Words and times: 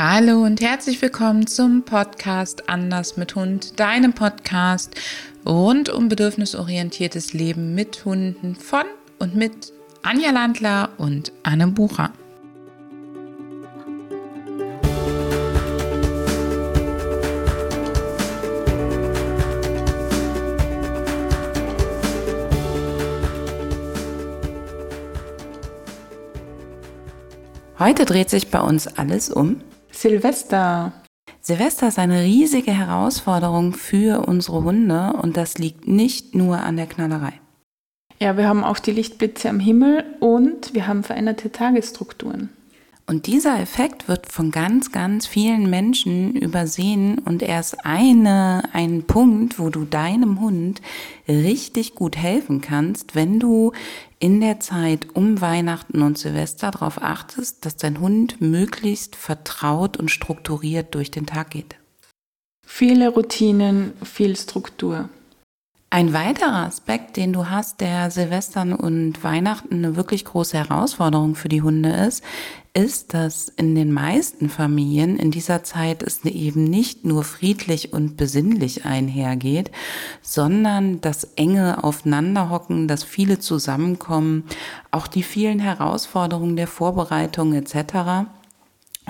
Hallo 0.00 0.44
und 0.44 0.60
herzlich 0.60 1.02
willkommen 1.02 1.48
zum 1.48 1.82
Podcast 1.82 2.68
Anders 2.68 3.16
mit 3.16 3.34
Hund, 3.34 3.80
deinem 3.80 4.12
Podcast 4.12 4.94
rund 5.44 5.88
um 5.88 6.08
bedürfnisorientiertes 6.08 7.32
Leben 7.32 7.74
mit 7.74 8.04
Hunden 8.04 8.54
von 8.54 8.84
und 9.18 9.34
mit 9.34 9.72
Anja 10.02 10.30
Landler 10.30 10.90
und 10.98 11.32
Anne 11.42 11.66
Bucher. 11.66 12.12
Heute 27.80 28.04
dreht 28.04 28.30
sich 28.30 28.52
bei 28.52 28.60
uns 28.60 28.86
alles 28.86 29.28
um 29.28 29.60
Silvester. 30.00 30.92
Silvester 31.40 31.88
ist 31.88 31.98
eine 31.98 32.22
riesige 32.22 32.70
Herausforderung 32.70 33.72
für 33.72 34.28
unsere 34.28 34.62
Hunde 34.62 35.14
und 35.20 35.36
das 35.36 35.58
liegt 35.58 35.88
nicht 35.88 36.36
nur 36.36 36.58
an 36.58 36.76
der 36.76 36.86
Knallerei. 36.86 37.32
Ja, 38.20 38.36
wir 38.36 38.46
haben 38.46 38.62
auch 38.62 38.78
die 38.78 38.92
Lichtblitze 38.92 39.48
am 39.48 39.58
Himmel 39.58 40.04
und 40.20 40.72
wir 40.72 40.86
haben 40.86 41.02
veränderte 41.02 41.50
Tagesstrukturen. 41.50 42.50
Und 43.08 43.26
dieser 43.26 43.58
Effekt 43.58 44.06
wird 44.06 44.30
von 44.30 44.50
ganz, 44.50 44.92
ganz 44.92 45.26
vielen 45.26 45.70
Menschen 45.70 46.36
übersehen 46.36 47.18
und 47.18 47.42
er 47.42 47.58
ist 47.58 47.86
eine, 47.86 48.68
ein 48.74 49.04
Punkt, 49.04 49.58
wo 49.58 49.70
du 49.70 49.86
deinem 49.86 50.40
Hund 50.40 50.82
richtig 51.26 51.94
gut 51.94 52.18
helfen 52.18 52.60
kannst, 52.60 53.14
wenn 53.14 53.40
du 53.40 53.72
in 54.18 54.42
der 54.42 54.60
Zeit 54.60 55.06
um 55.14 55.40
Weihnachten 55.40 56.02
und 56.02 56.18
Silvester 56.18 56.70
darauf 56.70 57.00
achtest, 57.00 57.64
dass 57.64 57.76
dein 57.76 57.98
Hund 57.98 58.42
möglichst 58.42 59.16
vertraut 59.16 59.96
und 59.96 60.10
strukturiert 60.10 60.94
durch 60.94 61.10
den 61.10 61.24
Tag 61.24 61.48
geht. 61.52 61.76
Viele 62.66 63.08
Routinen, 63.08 63.94
viel 64.04 64.36
Struktur. 64.36 65.08
Ein 65.90 66.12
weiterer 66.12 66.66
Aspekt, 66.66 67.16
den 67.16 67.32
du 67.32 67.48
hast, 67.48 67.80
der 67.80 68.10
Silvestern 68.10 68.74
und 68.74 69.24
Weihnachten 69.24 69.76
eine 69.76 69.96
wirklich 69.96 70.26
große 70.26 70.58
Herausforderung 70.58 71.34
für 71.34 71.48
die 71.48 71.62
Hunde 71.62 71.88
ist, 71.88 72.22
ist, 72.74 73.14
dass 73.14 73.48
in 73.48 73.74
den 73.74 73.90
meisten 73.90 74.50
Familien 74.50 75.18
in 75.18 75.30
dieser 75.30 75.64
Zeit 75.64 76.02
es 76.02 76.22
eben 76.26 76.64
nicht 76.64 77.06
nur 77.06 77.24
friedlich 77.24 77.94
und 77.94 78.18
besinnlich 78.18 78.84
einhergeht, 78.84 79.70
sondern 80.20 81.00
das 81.00 81.24
enge 81.36 81.82
Aufeinanderhocken, 81.82 82.86
dass 82.86 83.02
viele 83.02 83.38
zusammenkommen, 83.38 84.44
auch 84.90 85.06
die 85.06 85.22
vielen 85.22 85.58
Herausforderungen 85.58 86.56
der 86.56 86.68
Vorbereitung 86.68 87.54
etc 87.54 88.28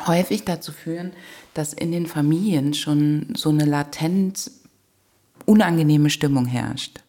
häufig 0.06 0.44
dazu 0.44 0.72
führen, 0.72 1.12
dass 1.54 1.72
in 1.72 1.90
den 1.90 2.06
Familien 2.06 2.74
schon 2.74 3.32
so 3.34 3.50
eine 3.50 3.64
latent 3.64 4.50
unangenehme 5.48 6.10
Stimmung 6.10 6.46
herrscht. 6.46 7.00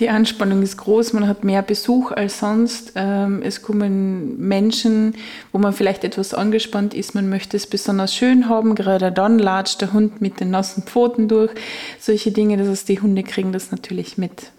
Die 0.00 0.08
Anspannung 0.08 0.62
ist 0.62 0.76
groß, 0.76 1.12
man 1.12 1.28
hat 1.28 1.44
mehr 1.44 1.62
Besuch 1.62 2.10
als 2.10 2.40
sonst. 2.40 2.94
Ähm, 2.96 3.42
es 3.42 3.62
kommen 3.62 4.40
Menschen, 4.40 5.14
wo 5.52 5.58
man 5.58 5.72
vielleicht 5.72 6.02
etwas 6.02 6.34
angespannt 6.34 6.94
ist, 6.94 7.14
man 7.14 7.28
möchte 7.28 7.56
es 7.56 7.68
besonders 7.68 8.12
schön 8.12 8.48
haben, 8.48 8.74
gerade 8.74 9.12
dann 9.12 9.38
latscht 9.38 9.80
der 9.80 9.92
Hund 9.92 10.20
mit 10.20 10.40
den 10.40 10.50
nassen 10.50 10.82
Pfoten 10.82 11.28
durch. 11.28 11.52
Solche 12.00 12.32
Dinge, 12.32 12.56
das 12.56 12.66
heißt, 12.68 12.88
die 12.88 13.00
Hunde 13.00 13.22
kriegen 13.22 13.52
das 13.52 13.70
natürlich 13.70 14.18
mit. 14.18 14.50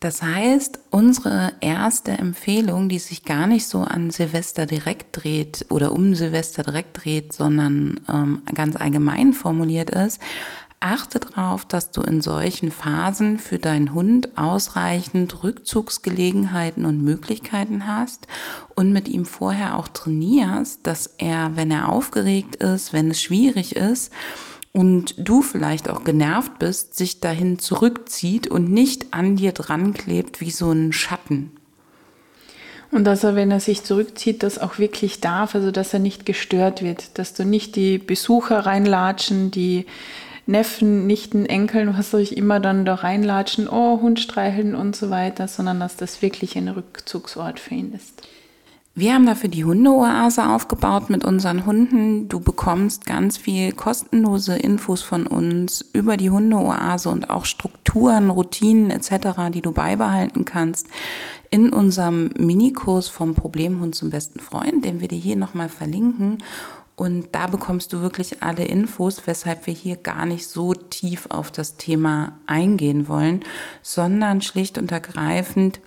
Das 0.00 0.22
heißt, 0.22 0.80
unsere 0.90 1.52
erste 1.60 2.12
Empfehlung, 2.12 2.88
die 2.88 2.98
sich 2.98 3.24
gar 3.24 3.46
nicht 3.46 3.68
so 3.68 3.80
an 3.80 4.10
Silvester 4.10 4.64
direkt 4.66 5.22
dreht 5.22 5.66
oder 5.68 5.92
um 5.92 6.14
Silvester 6.14 6.62
direkt 6.62 7.04
dreht, 7.04 7.34
sondern 7.34 8.00
ähm, 8.08 8.42
ganz 8.54 8.76
allgemein 8.76 9.34
formuliert 9.34 9.90
ist, 9.90 10.18
Achte 10.82 11.20
darauf, 11.20 11.66
dass 11.66 11.90
du 11.90 12.00
in 12.00 12.22
solchen 12.22 12.70
Phasen 12.70 13.38
für 13.38 13.58
deinen 13.58 13.92
Hund 13.92 14.38
ausreichend 14.38 15.44
Rückzugsgelegenheiten 15.44 16.86
und 16.86 17.04
Möglichkeiten 17.04 17.86
hast 17.86 18.26
und 18.74 18.90
mit 18.90 19.06
ihm 19.06 19.26
vorher 19.26 19.76
auch 19.76 19.88
trainierst, 19.88 20.86
dass 20.86 21.06
er, 21.18 21.54
wenn 21.54 21.70
er 21.70 21.90
aufgeregt 21.90 22.56
ist, 22.56 22.94
wenn 22.94 23.10
es 23.10 23.20
schwierig 23.20 23.76
ist, 23.76 24.10
und 24.72 25.14
du 25.18 25.42
vielleicht 25.42 25.90
auch 25.90 26.04
genervt 26.04 26.58
bist, 26.58 26.96
sich 26.96 27.20
dahin 27.20 27.58
zurückzieht 27.58 28.46
und 28.46 28.70
nicht 28.70 29.12
an 29.12 29.36
dir 29.36 29.52
dran 29.52 29.94
klebt 29.94 30.40
wie 30.40 30.50
so 30.50 30.70
ein 30.70 30.92
Schatten. 30.92 31.50
Und 32.92 33.04
dass 33.04 33.22
er, 33.22 33.34
wenn 33.34 33.50
er 33.50 33.60
sich 33.60 33.84
zurückzieht, 33.84 34.42
das 34.42 34.58
auch 34.58 34.78
wirklich 34.78 35.20
darf, 35.20 35.54
also 35.54 35.70
dass 35.70 35.92
er 35.92 36.00
nicht 36.00 36.26
gestört 36.26 36.82
wird, 36.82 37.18
dass 37.18 37.34
du 37.34 37.44
nicht 37.44 37.76
die 37.76 37.98
Besucher 37.98 38.66
reinlatschen, 38.66 39.50
die 39.50 39.86
Neffen, 40.50 41.06
Nichten, 41.06 41.46
Enkeln, 41.46 41.96
was 41.96 42.10
soll 42.10 42.20
ich 42.20 42.36
immer 42.36 42.58
dann 42.58 42.84
da 42.84 42.94
reinlatschen, 42.96 43.68
oh, 43.68 44.00
Hund 44.00 44.18
streicheln 44.18 44.74
und 44.74 44.96
so 44.96 45.08
weiter, 45.08 45.46
sondern 45.46 45.78
dass 45.78 45.96
das 45.96 46.22
wirklich 46.22 46.56
ein 46.56 46.68
Rückzugsort 46.68 47.60
für 47.60 47.74
ihn 47.74 47.92
ist. 47.92 48.22
Wir 48.96 49.14
haben 49.14 49.24
dafür 49.24 49.48
die 49.48 49.64
Hundeoase 49.64 50.48
aufgebaut 50.48 51.08
mit 51.08 51.24
unseren 51.24 51.64
Hunden. 51.64 52.28
Du 52.28 52.40
bekommst 52.40 53.06
ganz 53.06 53.38
viel 53.38 53.72
kostenlose 53.72 54.56
Infos 54.56 55.00
von 55.00 55.28
uns 55.28 55.88
über 55.92 56.16
die 56.16 56.30
Hundeoase 56.30 57.08
und 57.08 57.30
auch 57.30 57.44
Strukturen, 57.44 58.28
Routinen 58.28 58.90
etc., 58.90 59.52
die 59.54 59.62
du 59.62 59.70
beibehalten 59.70 60.44
kannst 60.44 60.88
in 61.50 61.72
unserem 61.72 62.30
Minikurs 62.36 63.08
vom 63.08 63.34
Problemhund 63.34 63.94
zum 63.94 64.10
besten 64.10 64.40
Freund, 64.40 64.84
den 64.84 65.00
wir 65.00 65.08
dir 65.08 65.18
hier 65.18 65.36
nochmal 65.36 65.68
verlinken. 65.68 66.38
Und 67.00 67.34
da 67.34 67.46
bekommst 67.46 67.94
du 67.94 68.02
wirklich 68.02 68.42
alle 68.42 68.66
Infos, 68.66 69.22
weshalb 69.26 69.66
wir 69.66 69.72
hier 69.72 69.96
gar 69.96 70.26
nicht 70.26 70.46
so 70.46 70.74
tief 70.74 71.28
auf 71.30 71.50
das 71.50 71.78
Thema 71.78 72.38
eingehen 72.44 73.08
wollen, 73.08 73.42
sondern 73.80 74.42
schlicht 74.42 74.76
und 74.76 74.92
ergreifend 74.92 75.80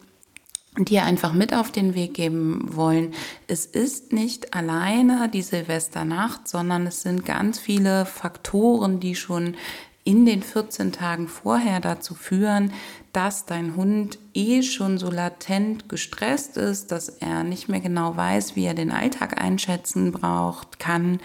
dir 0.75 1.03
einfach 1.03 1.31
mit 1.31 1.53
auf 1.53 1.72
den 1.72 1.94
Weg 1.94 2.16
geben 2.16 2.75
wollen. 2.75 3.13
Es 3.46 3.68
ist 3.68 4.12
nicht 4.12 4.56
alleine 4.56 5.29
die 5.29 5.44
Silvesternacht, 5.44 6.47
sondern 6.47 6.88
es 6.88 7.03
sind 7.03 7.28
ganz 7.28 7.59
viele 7.59 8.07
Faktoren, 8.07 9.00
die 9.00 9.13
schon 9.13 9.56
in 10.03 10.25
den 10.25 10.41
14 10.41 10.94
Tagen 10.94 11.28
vorher 11.28 11.80
dazu 11.80 12.16
führen, 12.16 12.74
dass 13.13 13.46
dein 13.46 13.75
Hund 13.75 14.18
eh 14.34 14.63
schon 14.63 14.97
so 14.97 15.09
latent 15.09 15.88
gestresst 15.88 16.57
ist, 16.57 16.91
dass 16.91 17.09
er 17.09 17.44
nicht 17.44 17.69
mehr 17.69 17.79
genau 17.79 18.18
weiß, 18.18 18.56
wie 18.56 18.66
er 18.66 18.74
den 18.74 18.91
Alltag 18.91 19.41
einschätzen 19.41 20.12
braucht, 20.12 20.79
kann 20.79 21.19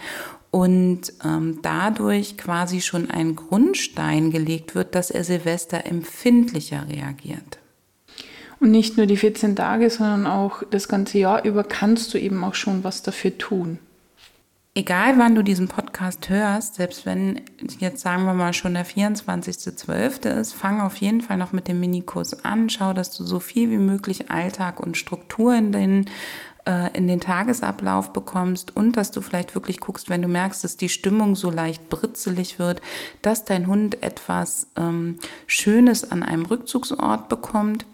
und 0.51 1.13
ähm, 1.23 1.59
dadurch 1.61 2.37
quasi 2.37 2.81
schon 2.81 3.09
ein 3.09 3.35
Grundstein 3.35 4.31
gelegt 4.31 4.75
wird, 4.75 4.95
dass 4.95 5.11
er 5.11 5.23
Silvester 5.23 5.85
empfindlicher 5.85 6.87
reagiert. 6.87 7.59
Und 8.59 8.71
nicht 8.71 8.97
nur 8.97 9.05
die 9.05 9.17
14 9.17 9.55
Tage, 9.55 9.89
sondern 9.89 10.27
auch 10.27 10.63
das 10.69 10.87
ganze 10.87 11.17
Jahr 11.17 11.45
über 11.45 11.63
kannst 11.63 12.13
du 12.13 12.17
eben 12.17 12.43
auch 12.43 12.55
schon 12.55 12.83
was 12.83 13.03
dafür 13.03 13.37
tun. 13.37 13.79
Egal 14.79 15.17
wann 15.17 15.35
du 15.35 15.43
diesen 15.43 15.67
Podcast 15.67 16.29
hörst, 16.29 16.75
selbst 16.75 17.05
wenn 17.05 17.41
jetzt 17.79 17.99
sagen 17.99 18.23
wir 18.23 18.33
mal 18.33 18.53
schon 18.53 18.75
der 18.75 18.85
24.12. 18.85 20.29
ist, 20.39 20.53
fang 20.53 20.79
auf 20.79 20.95
jeden 20.95 21.19
Fall 21.19 21.35
noch 21.35 21.51
mit 21.51 21.67
dem 21.67 21.81
Minikurs 21.81 22.45
an. 22.45 22.69
Schau, 22.69 22.93
dass 22.93 23.11
du 23.11 23.25
so 23.25 23.41
viel 23.41 23.69
wie 23.71 23.77
möglich 23.77 24.31
Alltag 24.31 24.79
und 24.79 24.95
Struktur 24.95 25.53
in 25.53 25.73
den, 25.73 26.05
äh, 26.65 26.95
in 26.97 27.09
den 27.09 27.19
Tagesablauf 27.19 28.13
bekommst 28.13 28.73
und 28.73 28.95
dass 28.95 29.11
du 29.11 29.19
vielleicht 29.19 29.53
wirklich 29.53 29.81
guckst, 29.81 30.09
wenn 30.09 30.21
du 30.21 30.29
merkst, 30.29 30.63
dass 30.63 30.77
die 30.77 30.87
Stimmung 30.87 31.35
so 31.35 31.51
leicht 31.51 31.89
britzelig 31.89 32.57
wird, 32.57 32.81
dass 33.21 33.43
dein 33.43 33.67
Hund 33.67 34.01
etwas 34.01 34.67
ähm, 34.77 35.19
Schönes 35.45 36.09
an 36.09 36.23
einem 36.23 36.45
Rückzugsort 36.45 37.27
bekommt 37.27 37.85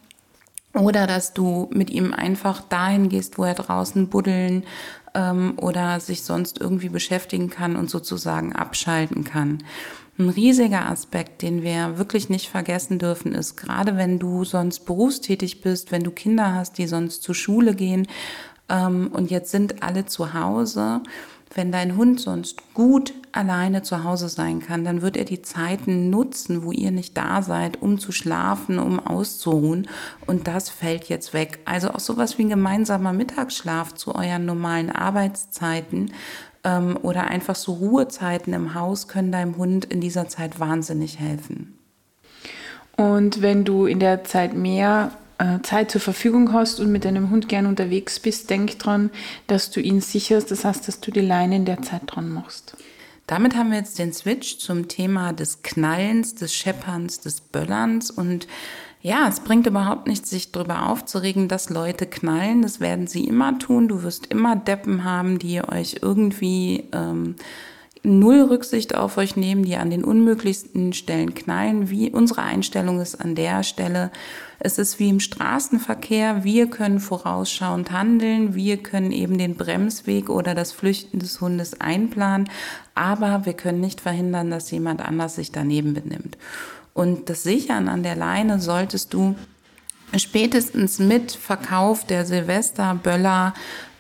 oder 0.74 1.08
dass 1.08 1.34
du 1.34 1.68
mit 1.74 1.90
ihm 1.90 2.14
einfach 2.14 2.62
dahin 2.62 3.10
gehst, 3.10 3.40
wo 3.40 3.44
er 3.44 3.56
draußen 3.56 4.08
buddeln 4.08 4.66
ähm, 5.16 5.54
oder 5.58 6.00
sich 6.00 6.22
sonst 6.22 6.62
irgendwie 6.62 6.90
beschäftigen 6.90 7.50
kann 7.50 7.76
und 7.76 7.90
sozusagen 7.90 8.54
abschalten 8.54 9.24
kann. 9.24 9.64
Ein 10.18 10.30
riesiger 10.30 10.90
Aspekt, 10.90 11.42
den 11.42 11.64
wir 11.64 11.98
wirklich 11.98 12.30
nicht 12.30 12.50
vergessen 12.50 13.00
dürfen, 13.00 13.34
ist, 13.34 13.58
gerade 13.58 13.98
wenn 13.98 14.20
du 14.20 14.46
sonst 14.46 14.86
berufstätig 14.86 15.62
bist, 15.62 15.92
wenn 15.92 16.04
du 16.04 16.12
Kinder 16.12 16.54
hast, 16.54 16.78
die 16.78 16.88
sonst 16.88 17.24
zur 17.24 17.36
Schule 17.36 17.76
gehen 17.76 18.08
ähm, 18.70 19.10
und 19.12 19.32
jetzt 19.32 19.52
sind 19.52 19.84
alle 19.84 20.06
zu 20.06 20.34
Hause, 20.34 21.02
wenn 21.54 21.72
dein 21.72 21.98
Hund 21.98 22.20
sonst 22.20 22.74
gut 22.74 23.14
alleine 23.36 23.82
zu 23.82 24.04
Hause 24.04 24.30
sein 24.30 24.60
kann, 24.60 24.86
dann 24.86 25.02
wird 25.02 25.18
er 25.18 25.26
die 25.26 25.42
Zeiten 25.42 26.10
nutzen, 26.10 26.64
wo 26.64 26.72
ihr 26.72 26.92
nicht 26.92 27.18
da 27.18 27.42
seid, 27.42 27.82
um 27.82 28.00
zu 28.00 28.12
schlafen, 28.12 28.80
um 28.80 29.00
auszuruhen. 29.00 29.88
Und 30.26 30.48
das 30.48 30.70
fällt 30.70 31.10
jetzt 31.10 31.34
weg. 31.34 31.60
Also 31.66 31.92
auch 31.92 32.00
sowas 32.00 32.38
wie 32.38 32.44
ein 32.44 32.50
gemeinsamer 32.50 33.14
Mittagsschlaf 33.14 33.94
zu 33.94 34.16
euren 34.16 34.46
normalen 34.46 34.90
Arbeitszeiten 34.90 36.14
ähm, 36.64 36.98
oder 37.02 37.26
einfach 37.26 37.56
so 37.56 37.74
Ruhezeiten 37.74 38.54
im 38.54 38.74
Haus 38.74 39.08
können 39.08 39.32
deinem 39.32 39.58
Hund 39.58 39.86
in 39.86 40.02
dieser 40.02 40.28
Zeit 40.28 40.60
wahnsinnig 40.60 41.20
helfen. 41.20 41.78
Und 42.96 43.42
wenn 43.42 43.66
du 43.66 43.86
in 43.86 44.00
der 44.00 44.24
Zeit 44.24 44.54
mehr 44.54 45.12
äh, 45.38 45.60
Zeit 45.64 45.92
zur 45.92 46.00
Verfügung 46.00 46.54
hast 46.54 46.80
und 46.80 46.92
mit 46.92 47.04
deinem 47.04 47.30
Hund 47.30 47.50
gern 47.50 47.66
unterwegs 47.66 48.20
bist, 48.20 48.50
denk 48.50 48.80
dran, 48.80 49.10
dass 49.48 49.70
du 49.70 49.82
ihn 49.82 50.00
sicherst. 50.00 50.50
Das 50.52 50.64
heißt, 50.64 50.88
dass 50.88 51.02
du 51.02 51.12
die 51.12 51.22
Leine 51.22 51.58
in 51.58 51.66
der 51.66 51.82
Zeit 51.82 52.04
dran 52.08 52.30
machst. 52.30 52.78
Damit 53.28 53.56
haben 53.56 53.72
wir 53.72 53.80
jetzt 53.80 53.98
den 53.98 54.14
Switch 54.14 54.60
zum 54.60 54.88
Thema 54.88 55.34
des 55.34 55.64
Knallens, 55.64 56.36
des 56.36 56.54
Schepperns, 56.54 57.20
des 57.20 57.42
Böllerns 57.42 58.12
und 58.12 58.48
ja, 59.02 59.28
es 59.28 59.40
bringt 59.40 59.68
überhaupt 59.68 60.08
nichts, 60.08 60.32
sich 60.32 60.52
darüber 60.52 60.90
aufzuregen, 60.90 61.48
dass 61.48 61.70
Leute 61.70 62.08
knallen. 62.08 62.64
Das 62.64 62.80
werden 62.80 63.06
sie 63.06 63.26
immer 63.26 63.60
tun. 63.60 63.88
Du 63.88 64.02
wirst 64.02 64.26
immer 64.26 64.56
Deppen 64.56 65.04
haben, 65.04 65.38
die 65.38 65.62
euch 65.64 65.98
irgendwie 66.02 66.86
ähm, 66.92 67.36
null 68.06 68.42
Rücksicht 68.42 68.96
auf 68.96 69.18
euch 69.18 69.36
nehmen, 69.36 69.64
die 69.64 69.76
an 69.76 69.90
den 69.90 70.04
unmöglichsten 70.04 70.94
Stellen 70.94 71.34
knallen. 71.34 71.90
Wie 71.90 72.12
unsere 72.12 72.44
Einstellung 72.44 73.02
ist 73.02 73.16
an 73.16 73.36
der 73.36 73.64
Stelle, 73.64 74.12
es 74.60 74.78
ist 74.78 75.00
wie 75.00 75.10
im 75.10 75.20
Straßenverkehr. 75.20 76.44
Wir 76.44 76.68
können 76.68 77.00
vorausschauend 77.00 77.92
handeln. 77.92 78.56
Wir 78.56 78.78
können 78.78 79.12
eben 79.12 79.38
den 79.38 79.56
Bremsweg 79.56 80.30
oder 80.30 80.56
das 80.56 80.72
Flüchten 80.72 81.20
des 81.20 81.42
Hundes 81.42 81.82
einplanen. 81.82 82.50
Aber 82.94 83.46
wir 83.46 83.54
können 83.54 83.82
nicht 83.82 84.02
verhindern, 84.02 84.50
dass 84.50 84.72
jemand 84.72 85.02
anders 85.02 85.36
sich 85.36 85.52
daneben 85.52 85.94
benimmt. 85.94 86.38
Und 86.94 87.30
das 87.30 87.44
Sichern 87.44 87.90
an 87.90 88.04
der 88.04 88.16
Leine 88.16 88.60
solltest 88.60 89.14
du 89.14 89.36
spätestens 90.16 91.00
mit 91.00 91.34
Verkauf 91.34 92.06
der 92.06 92.26
Silvesterböller 92.26 93.54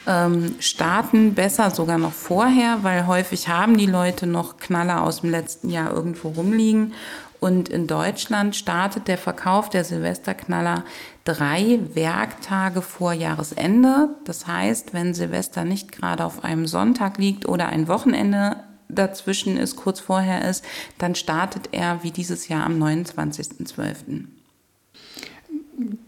ähm, 0.07 0.55
starten, 0.59 1.33
besser 1.33 1.71
sogar 1.71 1.97
noch 1.97 2.13
vorher, 2.13 2.79
weil 2.83 3.07
häufig 3.07 3.47
haben 3.47 3.77
die 3.77 3.85
Leute 3.85 4.27
noch 4.27 4.57
Knaller 4.57 5.03
aus 5.03 5.21
dem 5.21 5.31
letzten 5.31 5.69
Jahr 5.69 5.91
irgendwo 5.91 6.29
rumliegen. 6.29 6.93
Und 7.39 7.69
in 7.69 7.85
Deutschland 7.85 8.55
startet 8.55 9.07
der 9.07 9.17
Verkauf 9.17 9.69
der 9.69 9.83
Silvesterknaller 9.83 10.83
drei 11.25 11.79
Werktage 11.93 12.81
vor 12.81 13.13
Jahresende. 13.13 14.09
Das 14.23 14.47
heißt, 14.47 14.93
wenn 14.93 15.13
Silvester 15.13 15.63
nicht 15.63 15.91
gerade 15.91 16.25
auf 16.25 16.43
einem 16.43 16.65
Sonntag 16.65 17.17
liegt 17.17 17.47
oder 17.47 17.67
ein 17.67 17.87
Wochenende 17.87 18.57
dazwischen 18.87 19.57
ist, 19.57 19.75
kurz 19.75 19.99
vorher 19.99 20.47
ist, 20.49 20.63
dann 20.97 21.15
startet 21.15 21.69
er 21.71 22.03
wie 22.03 22.11
dieses 22.11 22.47
Jahr 22.47 22.65
am 22.65 22.81
29.12. 22.81 24.25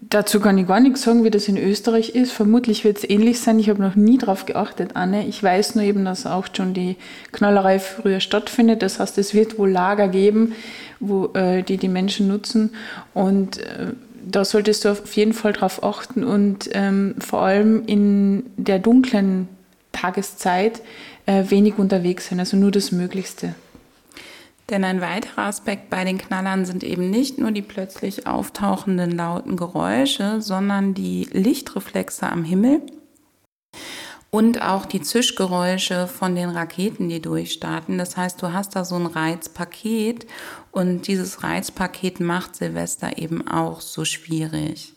Dazu 0.09 0.39
kann 0.39 0.57
ich 0.57 0.68
gar 0.68 0.80
nichts 0.80 1.01
sagen, 1.01 1.25
wie 1.25 1.30
das 1.30 1.50
in 1.50 1.57
Österreich 1.57 2.15
ist. 2.15 2.31
Vermutlich 2.31 2.86
wird 2.86 2.98
es 2.98 3.09
ähnlich 3.09 3.42
sein. 3.42 3.59
Ich 3.59 3.68
habe 3.69 3.81
noch 3.81 3.95
nie 3.95 4.18
darauf 4.18 4.45
geachtet, 4.45 4.92
Anne. 4.94 5.27
Ich 5.27 5.44
weiß 5.44 5.75
nur 5.75 5.83
eben, 5.83 6.06
dass 6.06 6.25
auch 6.25 6.48
schon 6.56 6.74
die 6.74 6.95
Knallerei 7.33 7.80
früher 7.80 8.21
stattfindet. 8.21 8.81
Das 8.83 9.00
heißt, 9.00 9.18
es 9.18 9.33
wird 9.33 9.59
wohl 9.59 9.69
Lager 9.69 10.07
geben, 10.07 10.54
wo, 11.01 11.33
äh, 11.33 11.62
die 11.62 11.75
die 11.75 11.89
Menschen 11.89 12.30
nutzen. 12.30 12.71
Und 13.13 13.57
äh, 13.57 13.88
da 14.25 14.45
solltest 14.45 14.86
du 14.86 14.89
auf 14.92 15.13
jeden 15.13 15.33
Fall 15.33 15.51
darauf 15.51 15.83
achten 15.83 16.24
und 16.24 16.69
ähm, 16.74 17.15
vor 17.19 17.42
allem 17.42 17.83
in 17.86 18.45
der 18.56 18.80
dunklen 18.80 19.50
Tageszeit 19.92 20.81
äh, 21.25 21.44
wenig 21.50 21.77
unterwegs 21.77 22.30
sein. 22.30 22.39
Also 22.39 22.56
nur 22.56 22.71
das 22.71 22.94
Möglichste. 22.94 23.56
Denn 24.69 24.84
ein 24.84 25.00
weiterer 25.00 25.44
Aspekt 25.44 25.90
bei 25.90 26.04
den 26.04 26.18
Knallern 26.18 26.66
sind 26.66 26.84
eben 26.84 27.10
nicht 27.10 27.38
nur 27.38 27.52
die 27.52 27.62
plötzlich 27.62 28.28
auftauchenden 28.28 29.12
lauten 29.12 29.56
Geräusche, 29.56 30.42
sondern 30.42 30.94
die 30.94 31.28
Lichtreflexe 31.31 32.30
am 32.30 32.44
Himmel 32.44 32.81
und 34.30 34.62
auch 34.62 34.86
die 34.86 35.02
Zischgeräusche 35.02 36.08
von 36.08 36.36
den 36.36 36.50
Raketen, 36.50 37.08
die 37.08 37.22
durchstarten. 37.22 37.98
Das 37.98 38.18
heißt, 38.18 38.42
du 38.42 38.52
hast 38.52 38.75
da 38.75 38.84
so 38.84 38.96
ein 38.96 39.06
Reizpaket 39.06 40.28
und 40.72 41.08
dieses 41.08 41.44
Reizpaket 41.44 42.19
macht 42.19 42.56
Silvester 42.56 43.18
eben 43.18 43.48
auch 43.48 43.80
so 43.80 44.04
schwierig. 44.04 44.94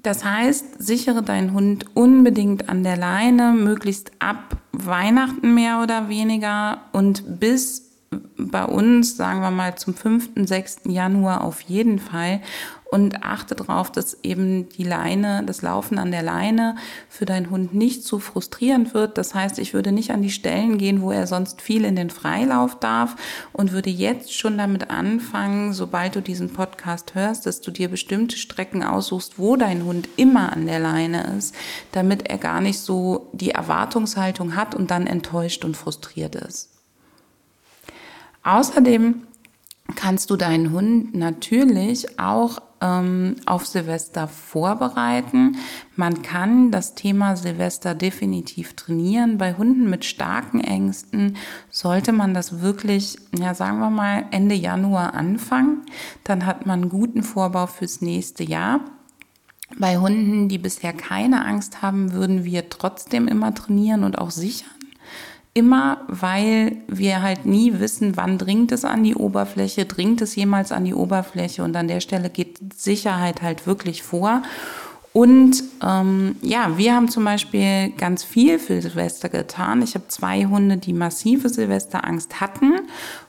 Das 0.00 0.24
heißt, 0.24 0.76
sichere 0.78 1.22
deinen 1.22 1.54
Hund 1.54 1.86
unbedingt 1.94 2.68
an 2.68 2.84
der 2.84 2.96
Leine, 2.96 3.52
möglichst 3.52 4.12
ab 4.20 4.56
Weihnachten 4.72 5.54
mehr 5.54 5.80
oder 5.82 6.08
weniger 6.08 6.82
und 6.92 7.40
bis 7.40 7.87
bei 8.38 8.64
uns, 8.64 9.16
sagen 9.16 9.40
wir 9.40 9.50
mal, 9.50 9.76
zum 9.76 9.94
5., 9.94 10.30
6. 10.36 10.80
Januar 10.84 11.44
auf 11.44 11.60
jeden 11.62 11.98
Fall. 11.98 12.40
Und 12.90 13.22
achte 13.22 13.54
darauf, 13.54 13.92
dass 13.92 14.16
eben 14.22 14.70
die 14.70 14.82
Leine, 14.82 15.42
das 15.44 15.60
Laufen 15.60 15.98
an 15.98 16.10
der 16.10 16.22
Leine 16.22 16.76
für 17.10 17.26
deinen 17.26 17.50
Hund 17.50 17.74
nicht 17.74 18.02
zu 18.02 18.18
frustrierend 18.18 18.94
wird. 18.94 19.18
Das 19.18 19.34
heißt, 19.34 19.58
ich 19.58 19.74
würde 19.74 19.92
nicht 19.92 20.10
an 20.10 20.22
die 20.22 20.30
Stellen 20.30 20.78
gehen, 20.78 21.02
wo 21.02 21.12
er 21.12 21.26
sonst 21.26 21.60
viel 21.60 21.84
in 21.84 21.96
den 21.96 22.08
Freilauf 22.08 22.80
darf 22.80 23.16
und 23.52 23.72
würde 23.72 23.90
jetzt 23.90 24.32
schon 24.32 24.56
damit 24.56 24.88
anfangen, 24.88 25.74
sobald 25.74 26.16
du 26.16 26.22
diesen 26.22 26.54
Podcast 26.54 27.14
hörst, 27.14 27.44
dass 27.44 27.60
du 27.60 27.70
dir 27.70 27.90
bestimmte 27.90 28.38
Strecken 28.38 28.82
aussuchst, 28.82 29.38
wo 29.38 29.56
dein 29.56 29.84
Hund 29.84 30.08
immer 30.16 30.50
an 30.54 30.64
der 30.64 30.80
Leine 30.80 31.34
ist, 31.36 31.54
damit 31.92 32.30
er 32.30 32.38
gar 32.38 32.62
nicht 32.62 32.80
so 32.80 33.28
die 33.34 33.50
Erwartungshaltung 33.50 34.56
hat 34.56 34.74
und 34.74 34.90
dann 34.90 35.06
enttäuscht 35.06 35.62
und 35.66 35.76
frustriert 35.76 36.36
ist. 36.36 36.77
Außerdem 38.42 39.22
kannst 39.94 40.30
du 40.30 40.36
deinen 40.36 40.72
Hund 40.72 41.14
natürlich 41.14 42.18
auch 42.18 42.60
ähm, 42.80 43.36
auf 43.46 43.66
Silvester 43.66 44.28
vorbereiten. 44.28 45.56
Man 45.96 46.22
kann 46.22 46.70
das 46.70 46.94
Thema 46.94 47.36
Silvester 47.36 47.94
definitiv 47.94 48.74
trainieren. 48.74 49.38
Bei 49.38 49.54
Hunden 49.54 49.90
mit 49.90 50.04
starken 50.04 50.60
Ängsten 50.60 51.36
sollte 51.70 52.12
man 52.12 52.34
das 52.34 52.60
wirklich, 52.60 53.18
ja, 53.36 53.54
sagen 53.54 53.78
wir 53.78 53.90
mal, 53.90 54.26
Ende 54.30 54.54
Januar 54.54 55.14
anfangen. 55.14 55.82
Dann 56.24 56.46
hat 56.46 56.66
man 56.66 56.82
einen 56.82 56.90
guten 56.90 57.22
Vorbau 57.22 57.66
fürs 57.66 58.00
nächste 58.00 58.44
Jahr. 58.44 58.80
Bei 59.78 59.98
Hunden, 59.98 60.48
die 60.48 60.58
bisher 60.58 60.92
keine 60.92 61.44
Angst 61.44 61.82
haben, 61.82 62.12
würden 62.12 62.44
wir 62.44 62.70
trotzdem 62.70 63.28
immer 63.28 63.54
trainieren 63.54 64.04
und 64.04 64.18
auch 64.18 64.30
sichern. 64.30 64.77
Immer, 65.54 66.02
weil 66.08 66.76
wir 66.86 67.22
halt 67.22 67.46
nie 67.46 67.80
wissen, 67.80 68.16
wann 68.16 68.38
dringt 68.38 68.70
es 68.70 68.84
an 68.84 69.02
die 69.02 69.14
Oberfläche, 69.14 69.86
dringt 69.86 70.20
es 70.22 70.36
jemals 70.36 70.70
an 70.72 70.84
die 70.84 70.94
Oberfläche 70.94 71.64
und 71.64 71.74
an 71.76 71.88
der 71.88 72.00
Stelle 72.00 72.30
geht 72.30 72.58
Sicherheit 72.76 73.42
halt 73.42 73.66
wirklich 73.66 74.02
vor. 74.02 74.42
Und 75.12 75.64
ähm, 75.82 76.36
ja, 76.42 76.76
wir 76.76 76.94
haben 76.94 77.08
zum 77.08 77.24
Beispiel 77.24 77.90
ganz 77.96 78.22
viel 78.22 78.58
für 78.58 78.80
Silvester 78.80 79.28
getan. 79.28 79.82
Ich 79.82 79.94
habe 79.94 80.06
zwei 80.08 80.44
Hunde, 80.44 80.76
die 80.76 80.92
massive 80.92 81.48
Silvesterangst 81.48 82.40
hatten 82.40 82.74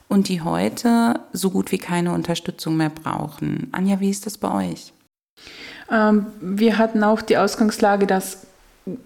und 0.06 0.28
die 0.28 0.42
heute 0.42 1.20
so 1.32 1.50
gut 1.50 1.72
wie 1.72 1.78
keine 1.78 2.12
Unterstützung 2.12 2.76
mehr 2.76 2.90
brauchen. 2.90 3.68
Anja, 3.72 3.98
wie 3.98 4.10
ist 4.10 4.26
das 4.26 4.38
bei 4.38 4.70
euch? 4.70 4.92
Ähm, 5.90 6.26
wir 6.40 6.78
hatten 6.78 7.02
auch 7.02 7.22
die 7.22 7.38
Ausgangslage, 7.38 8.06
dass 8.06 8.46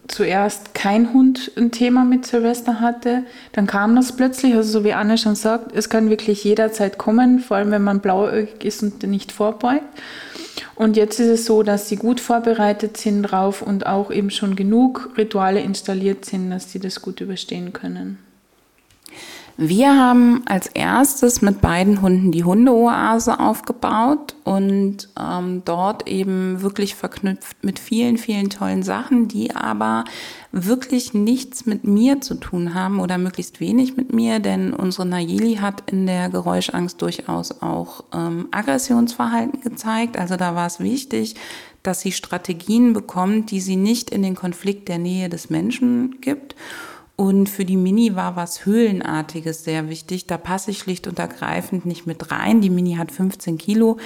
zuerst 0.09 0.75
kein 0.75 1.13
Hund 1.13 1.51
ein 1.57 1.71
Thema 1.71 2.05
mit 2.05 2.27
Silvester 2.27 2.81
hatte, 2.81 3.25
dann 3.53 3.67
kam 3.67 3.97
das 3.97 4.17
plötzlich, 4.17 4.55
also 4.55 4.81
so 4.81 4.85
wie 4.85 4.93
Anne 4.93 5.19
schon 5.19 5.35
sagt, 5.35 5.75
es 5.75 5.89
kann 5.89 6.11
wirklich 6.11 6.45
jederzeit 6.45 6.99
kommen, 6.99 7.41
vor 7.41 7.57
allem 7.57 7.71
wenn 7.71 7.83
man 7.83 8.01
blauäugig 8.01 8.65
ist 8.65 8.83
und 8.83 9.03
nicht 9.03 9.33
vorbeugt. 9.33 9.85
Und 10.77 10.97
jetzt 10.97 11.21
ist 11.21 11.29
es 11.29 11.45
so, 11.45 11.63
dass 11.63 11.89
sie 11.89 11.97
gut 11.97 12.21
vorbereitet 12.21 12.97
sind 12.97 13.23
drauf 13.23 13.63
und 13.63 13.87
auch 13.87 14.11
eben 14.11 14.31
schon 14.31 14.57
genug 14.57 15.11
Rituale 15.17 15.61
installiert 15.61 16.25
sind, 16.25 16.51
dass 16.51 16.73
sie 16.73 16.81
das 16.81 17.03
gut 17.03 17.21
überstehen 17.21 17.73
können. 17.73 18.19
Wir 19.57 19.97
haben 19.97 20.43
als 20.47 20.67
erstes 20.67 21.41
mit 21.41 21.61
beiden 21.61 22.03
Hunden 22.03 22.33
die 22.33 22.43
Hundeoase 22.43 23.39
aufgebaut 23.39 24.35
und 24.43 25.09
ähm, 25.17 25.63
dort 25.65 26.09
eben 26.09 26.61
wirklich 26.61 26.97
verknüpft 26.97 27.63
mit 27.63 27.79
vielen, 27.79 28.19
vielen 28.19 28.51
tollen 28.51 28.83
Sachen, 28.83 29.29
die 29.29 29.55
aber 29.55 30.07
wirklich 30.51 31.15
nichts 31.15 31.67
mit 31.67 31.85
mir 31.85 32.21
zu 32.21 32.35
tun 32.35 32.75
haben 32.75 32.99
oder 32.99 33.17
möglichst 33.17 33.61
wenig 33.61 33.97
mit 33.97 34.13
mir, 34.13 34.41
denn 34.41 34.75
unsere 34.75 35.07
Nayeli 35.07 35.57
hat 35.57 35.89
in 35.89 36.07
der 36.07 36.31
Geräuschangst 36.31 37.01
durchaus 37.01 37.63
auch 37.63 38.03
ähm, 38.13 38.49
Aggressionsverhalten 38.51 39.61
gezeigt. 39.61 40.19
Also 40.19 40.37
da 40.37 40.57
war 40.57 40.67
es 40.67 40.81
wichtig, 40.81 41.37
dass 41.85 42.01
sie 42.01 42.11
Strategien 42.11 42.93
bekommt, 42.93 43.53
die 43.53 43.61
sie 43.61 43.77
nicht 43.77 44.11
in 44.11 44.23
den 44.23 44.35
Konflikt 44.35 44.89
der 44.89 44.99
Nähe 44.99 45.29
des 45.29 45.49
Menschen 45.49 46.21
gibt. 46.21 46.57
Und 47.17 47.49
für 47.49 47.65
die 47.65 47.77
Mini 47.77 48.17
war 48.17 48.35
was 48.35 48.67
Höhlenartiges 48.67 49.65
sehr 49.65 49.89
wichtig. 49.89 50.27
Da 50.27 50.37
passe 50.37 50.73
ich 50.73 50.79
schlicht 50.79 51.07
und 51.07 51.19
ergreifend 51.19 51.87
nicht 51.87 52.07
mit 52.07 52.33
rein. 52.33 52.61
Die 52.61 52.71
Mini 52.71 52.97
hat 52.97 53.13
15 53.13 53.57
Kilo. 53.57 53.99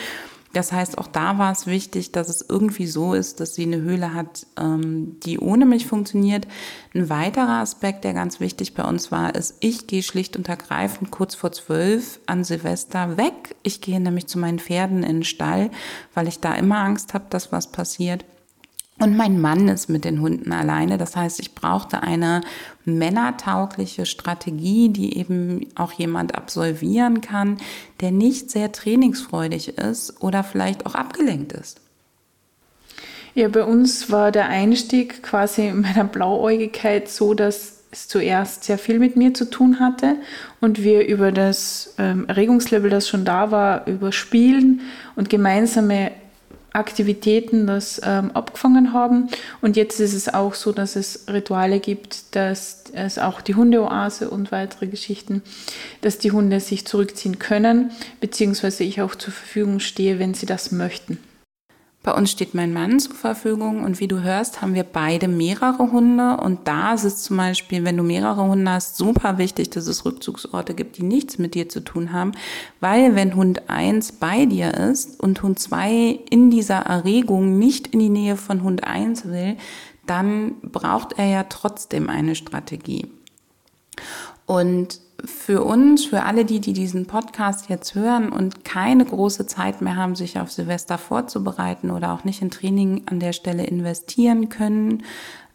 Das 0.55 0.73
heißt, 0.73 0.97
auch 0.97 1.07
da 1.07 1.39
war 1.39 1.53
es 1.53 1.67
wichtig, 1.67 2.11
dass 2.13 2.29
es 2.29 2.45
irgendwie 2.49 2.87
so 2.87 3.13
ist, 3.13 3.41
dass 3.41 3.55
sie 3.55 3.65
eine 3.65 3.83
Höhle 3.83 4.15
hat, 4.15 4.47
ähm, 4.59 5.21
die 5.21 5.39
ohne 5.39 5.67
mich 5.67 5.87
funktioniert. 5.87 6.49
Ein 6.95 7.11
weiterer 7.11 7.61
Aspekt, 7.61 8.05
der 8.05 8.15
ganz 8.15 8.41
wichtig 8.41 8.75
bei 8.75 8.85
uns 8.85 9.13
war, 9.13 9.35
ist, 9.35 9.57
ich 9.61 9.87
gehe 9.87 10.03
schlicht 10.03 10.37
und 10.37 10.49
ergreifend 10.49 11.11
kurz 11.11 11.35
vor 11.35 11.53
zwölf 11.53 12.21
an 12.27 12.45
Silvester 12.45 13.19
weg. 13.19 13.57
Ich 13.63 13.83
gehe 13.83 14.01
nämlich 14.01 14.27
zu 14.27 14.39
meinen 14.39 14.59
Pferden 14.59 15.03
in 15.03 15.19
den 15.19 15.25
Stall, 15.25 15.71
weil 16.15 16.29
ich 16.29 16.41
da 16.41 16.55
immer 16.55 16.79
Angst 16.79 17.13
habe, 17.13 17.27
dass 17.29 17.53
was 17.53 17.71
passiert. 17.71 18.25
Und 19.01 19.17
mein 19.17 19.41
Mann 19.41 19.69
ist 19.69 19.89
mit 19.89 20.05
den 20.05 20.21
Hunden 20.21 20.53
alleine. 20.53 20.99
Das 20.99 21.15
heißt, 21.15 21.39
ich 21.39 21.55
brauchte 21.55 22.03
eine 22.03 22.41
männertaugliche 22.85 24.07
Strategie, 24.07 24.89
die 24.89 25.17
eben 25.17 25.67
auch 25.77 25.93
jemand 25.93 26.35
absolvieren 26.35 27.21
kann, 27.21 27.59
der 28.01 28.11
nicht 28.11 28.51
sehr 28.51 28.73
trainingsfreudig 28.73 29.79
ist 29.79 30.21
oder 30.21 30.43
vielleicht 30.43 30.85
auch 30.87 30.95
abgelenkt 30.95 31.53
ist. 31.53 31.81
Ja, 33.35 33.47
bei 33.47 33.63
uns 33.63 34.11
war 34.11 34.33
der 34.33 34.49
Einstieg 34.49 35.23
quasi 35.23 35.69
in 35.69 35.83
meiner 35.83 36.05
Blauäugigkeit 36.05 37.09
so, 37.09 37.35
dass 37.35 37.85
es 37.93 38.09
zuerst 38.09 38.65
sehr 38.65 38.79
viel 38.79 38.99
mit 38.99 39.17
mir 39.17 39.33
zu 39.33 39.49
tun 39.49 39.79
hatte 39.79 40.17
und 40.61 40.83
wir 40.83 41.07
über 41.07 41.31
das 41.31 41.95
ähm, 41.99 42.27
Erregungslevel, 42.27 42.91
das 42.91 43.09
schon 43.09 43.25
da 43.25 43.51
war, 43.51 43.87
über 43.87 44.13
Spielen 44.13 44.81
und 45.15 45.31
gemeinsame 45.31 46.11
Aktivitäten 46.79 47.67
das 47.67 48.01
ähm, 48.05 48.31
abgefangen 48.33 48.93
haben. 48.93 49.29
Und 49.61 49.77
jetzt 49.77 50.01
ist 50.01 50.15
es 50.15 50.33
auch 50.33 50.55
so, 50.55 50.73
dass 50.73 50.97
es 50.97 51.27
Rituale 51.29 51.81
gibt, 51.81 52.35
dass 52.35 52.85
es 52.93 53.19
auch 53.19 53.41
die 53.41 53.55
Hundeoase 53.55 54.31
und 54.31 54.53
weitere 54.53 54.87
Geschichten, 54.87 55.43
dass 56.01 56.19
die 56.19 56.33
Hunde 56.33 56.61
sich 56.61 56.87
zurückziehen 56.87 57.39
können, 57.39 57.91
beziehungsweise 58.21 58.85
ich 58.85 59.03
auch 59.03 59.15
zur 59.15 59.33
Verfügung 59.33 59.81
stehe, 59.81 60.19
wenn 60.19 60.35
sie 60.35 60.47
das 60.47 60.73
möchten. 60.73 61.19
Bei 62.09 62.15
uns 62.15 62.31
steht 62.31 62.55
mein 62.55 62.73
Mann 62.73 62.99
zur 63.01 63.15
Verfügung 63.15 63.85
und 63.85 64.01
wie 64.01 64.09
du 64.09 64.23
hörst, 64.23 64.63
haben 64.63 64.73
wir 64.73 64.85
beide 64.85 65.29
mehrere 65.29 65.93
Hunde 65.93 66.39
und 66.39 66.67
da 66.67 66.95
ist 66.95 67.05
es 67.05 67.23
zum 67.23 67.37
Beispiel, 67.37 67.85
wenn 67.85 67.99
du 67.99 68.03
mehrere 68.03 68.45
Hunde 68.45 68.71
hast, 68.71 68.97
super 68.97 69.37
wichtig, 69.37 69.69
dass 69.69 69.87
es 69.87 70.07
Rückzugsorte 70.07 70.73
gibt, 70.73 70.97
die 70.97 71.03
nichts 71.03 71.37
mit 71.37 71.55
dir 71.55 71.69
zu 71.69 71.81
tun 71.81 72.15
haben, 72.15 72.33
weil 72.81 73.15
wenn 73.15 73.37
Hund 73.37 73.69
1 73.69 74.13
bei 74.13 74.47
dir 74.47 74.73
ist 74.73 75.21
und 75.21 75.43
Hund 75.43 75.59
2 75.59 76.19
in 76.31 76.49
dieser 76.49 76.79
Erregung 76.79 77.59
nicht 77.59 77.89
in 77.89 77.99
die 77.99 78.09
Nähe 78.09 78.39
von 78.39 78.63
Hund 78.63 78.85
1 78.85 79.27
will, 79.27 79.59
dann 80.07 80.55
braucht 80.63 81.19
er 81.19 81.27
ja 81.27 81.43
trotzdem 81.43 82.09
eine 82.09 82.37
Strategie. 82.37 83.07
Und 84.47 85.03
für 85.25 85.65
uns, 85.65 86.05
für 86.05 86.23
alle 86.23 86.45
die, 86.45 86.61
die 86.61 86.73
diesen 86.73 87.07
Podcast 87.07 87.69
jetzt 87.69 87.95
hören 87.95 88.31
und 88.31 88.65
keine 88.65 89.05
große 89.05 89.47
Zeit 89.47 89.83
mehr 89.83 89.97
haben, 89.97 90.15
sich 90.15 90.39
auf 90.39 90.53
Silvester 90.53 90.97
vorzubereiten 90.97 91.91
oder 91.91 92.13
auch 92.13 92.25
nicht 92.25 92.41
in 92.41 92.51
Training 92.51 93.03
an 93.07 93.19
der 93.19 93.33
Stelle 93.33 93.65
investieren 93.65 94.49
können, 94.49 95.03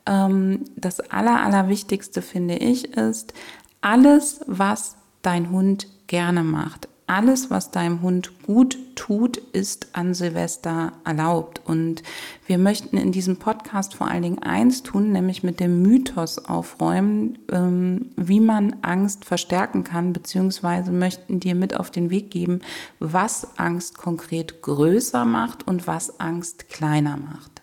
ähm, 0.05 0.65
das 0.75 1.00
Aller, 1.00 1.41
Allerwichtigste 1.41 2.22
finde 2.22 2.58
ich 2.58 2.93
ist, 2.98 3.34
alles, 3.82 4.41
was 4.48 4.96
dein 5.22 5.50
Hund 5.50 5.88
gerne 6.08 6.43
macht, 6.43 6.89
alles, 7.07 7.50
was 7.50 7.72
deinem 7.72 8.01
Hund 8.01 8.43
gut 8.43 8.77
tut, 8.95 9.38
ist 9.38 9.88
an 9.93 10.13
Silvester 10.13 10.93
erlaubt. 11.03 11.62
Und 11.65 12.03
wir 12.48 12.57
möchten 12.57 12.98
in 12.98 13.12
diesem 13.12 13.38
Podcast 13.38 13.93
vor 13.93 14.07
allen 14.07 14.24
Dingen 14.24 14.43
eins 14.43 14.83
tun, 14.83 15.12
nämlich 15.12 15.43
mit 15.43 15.60
dem 15.60 15.81
Mythos 15.81 16.39
aufräumen, 16.39 17.39
ähm, 17.51 18.12
wie 18.15 18.39
man 18.39 18.77
Angst 18.81 19.25
verstärken 19.25 19.83
kann, 19.83 20.13
beziehungsweise 20.13 20.91
möchten 20.91 21.39
dir 21.39 21.55
mit 21.55 21.75
auf 21.75 21.91
den 21.91 22.10
Weg 22.10 22.31
geben, 22.31 22.62
was 23.00 23.57
Angst 23.57 23.98
konkret 23.98 24.62
größer 24.62 25.25
macht 25.25 25.67
und 25.67 25.88
was 25.88 26.19
Angst 26.19 26.69
kleiner 26.69 27.17
macht. 27.17 27.62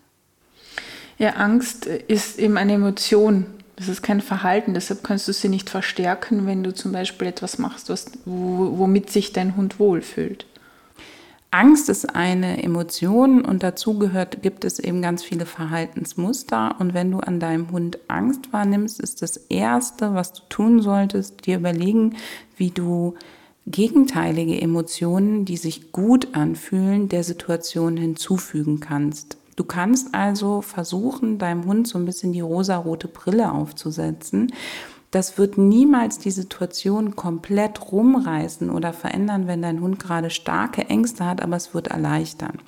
Ja, 1.18 1.30
Angst 1.35 1.87
ist 1.87 2.38
eben 2.38 2.56
eine 2.56 2.75
Emotion. 2.75 3.47
Das 3.81 3.89
ist 3.89 4.03
kein 4.03 4.21
Verhalten, 4.21 4.75
deshalb 4.75 5.03
kannst 5.03 5.27
du 5.27 5.33
sie 5.33 5.49
nicht 5.49 5.71
verstärken, 5.71 6.45
wenn 6.45 6.63
du 6.63 6.75
zum 6.75 6.93
Beispiel 6.93 7.29
etwas 7.29 7.57
machst, 7.57 7.89
was, 7.89 8.13
womit 8.27 9.09
sich 9.09 9.33
dein 9.33 9.57
Hund 9.57 9.79
wohlfühlt. 9.79 10.45
Angst 11.51 11.89
ist 11.89 12.15
eine 12.15 12.63
Emotion 12.63 13.43
und 13.43 13.63
dazu 13.63 13.99
gehört, 13.99 14.43
gibt 14.43 14.67
es 14.67 14.81
eben 14.81 15.01
ganz 15.01 15.25
viele 15.25 15.47
Verhaltensmuster. 15.47 16.77
Und 16.79 16.93
wenn 16.93 17.11
du 17.11 17.21
an 17.21 17.41
deinem 17.41 17.71
Hund 17.73 17.99
Angst 18.07 18.53
wahrnimmst, 18.53 19.01
ist 19.01 19.23
das 19.23 19.39
Erste, 19.49 20.13
was 20.13 20.35
du 20.35 20.43
tun 20.51 20.83
solltest, 20.83 21.47
dir 21.47 21.57
überlegen, 21.57 22.17
wie 22.59 22.71
du 22.71 23.15
gegenteilige 23.67 24.61
Emotionen, 24.61 25.47
die 25.47 25.57
sich 25.57 25.91
gut 25.91 26.35
anfühlen, 26.35 27.09
der 27.09 27.25
Situation 27.25 27.97
hinzufügen 27.97 28.81
kannst. 28.81 29.39
Du 29.61 29.67
kannst 29.67 30.14
also 30.14 30.62
versuchen, 30.62 31.37
deinem 31.37 31.67
Hund 31.67 31.87
so 31.87 31.99
ein 31.99 32.07
bisschen 32.07 32.33
die 32.33 32.40
rosarote 32.40 33.09
Brille 33.09 33.52
aufzusetzen. 33.52 34.55
Das 35.11 35.37
wird 35.37 35.59
niemals 35.59 36.17
die 36.17 36.31
Situation 36.31 37.14
komplett 37.14 37.93
rumreißen 37.93 38.71
oder 38.71 38.95
verändern, 38.95 39.47
wenn 39.47 39.61
dein 39.61 39.83
Hund 39.83 39.99
gerade 39.99 40.31
starke 40.31 40.87
Ängste 40.87 41.26
hat, 41.26 41.43
aber 41.43 41.57
es 41.57 41.75
wird 41.75 41.88
erleichtern. 41.88 42.61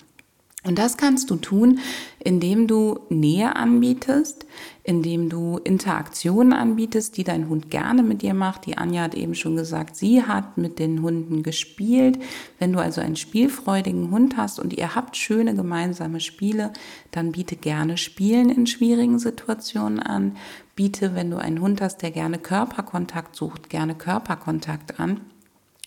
Und 0.64 0.78
das 0.78 0.96
kannst 0.96 1.28
du 1.28 1.36
tun, 1.36 1.80
indem 2.20 2.68
du 2.68 3.00
Nähe 3.08 3.56
anbietest, 3.56 4.46
indem 4.84 5.28
du 5.28 5.58
Interaktionen 5.58 6.52
anbietest, 6.52 7.16
die 7.16 7.24
dein 7.24 7.48
Hund 7.48 7.68
gerne 7.68 8.04
mit 8.04 8.22
dir 8.22 8.32
macht. 8.32 8.66
Die 8.66 8.78
Anja 8.78 9.02
hat 9.02 9.16
eben 9.16 9.34
schon 9.34 9.56
gesagt, 9.56 9.96
sie 9.96 10.22
hat 10.22 10.58
mit 10.58 10.78
den 10.78 11.02
Hunden 11.02 11.42
gespielt. 11.42 12.20
Wenn 12.60 12.72
du 12.72 12.78
also 12.78 13.00
einen 13.00 13.16
spielfreudigen 13.16 14.12
Hund 14.12 14.36
hast 14.36 14.60
und 14.60 14.72
ihr 14.72 14.94
habt 14.94 15.16
schöne 15.16 15.56
gemeinsame 15.56 16.20
Spiele, 16.20 16.72
dann 17.10 17.32
biete 17.32 17.56
gerne 17.56 17.96
Spielen 17.96 18.48
in 18.48 18.68
schwierigen 18.68 19.18
Situationen 19.18 19.98
an. 19.98 20.36
Biete, 20.76 21.16
wenn 21.16 21.32
du 21.32 21.38
einen 21.38 21.60
Hund 21.60 21.80
hast, 21.80 22.02
der 22.02 22.12
gerne 22.12 22.38
Körperkontakt 22.38 23.34
sucht, 23.34 23.68
gerne 23.68 23.96
Körperkontakt 23.96 25.00
an. 25.00 25.22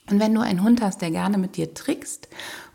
Und 0.10 0.20
wenn 0.20 0.36
du 0.36 0.42
einen 0.42 0.62
Hund 0.62 0.82
hast, 0.82 1.02
der 1.02 1.10
gerne 1.10 1.38
mit 1.38 1.56
dir 1.56 1.74
trickst 1.74 2.28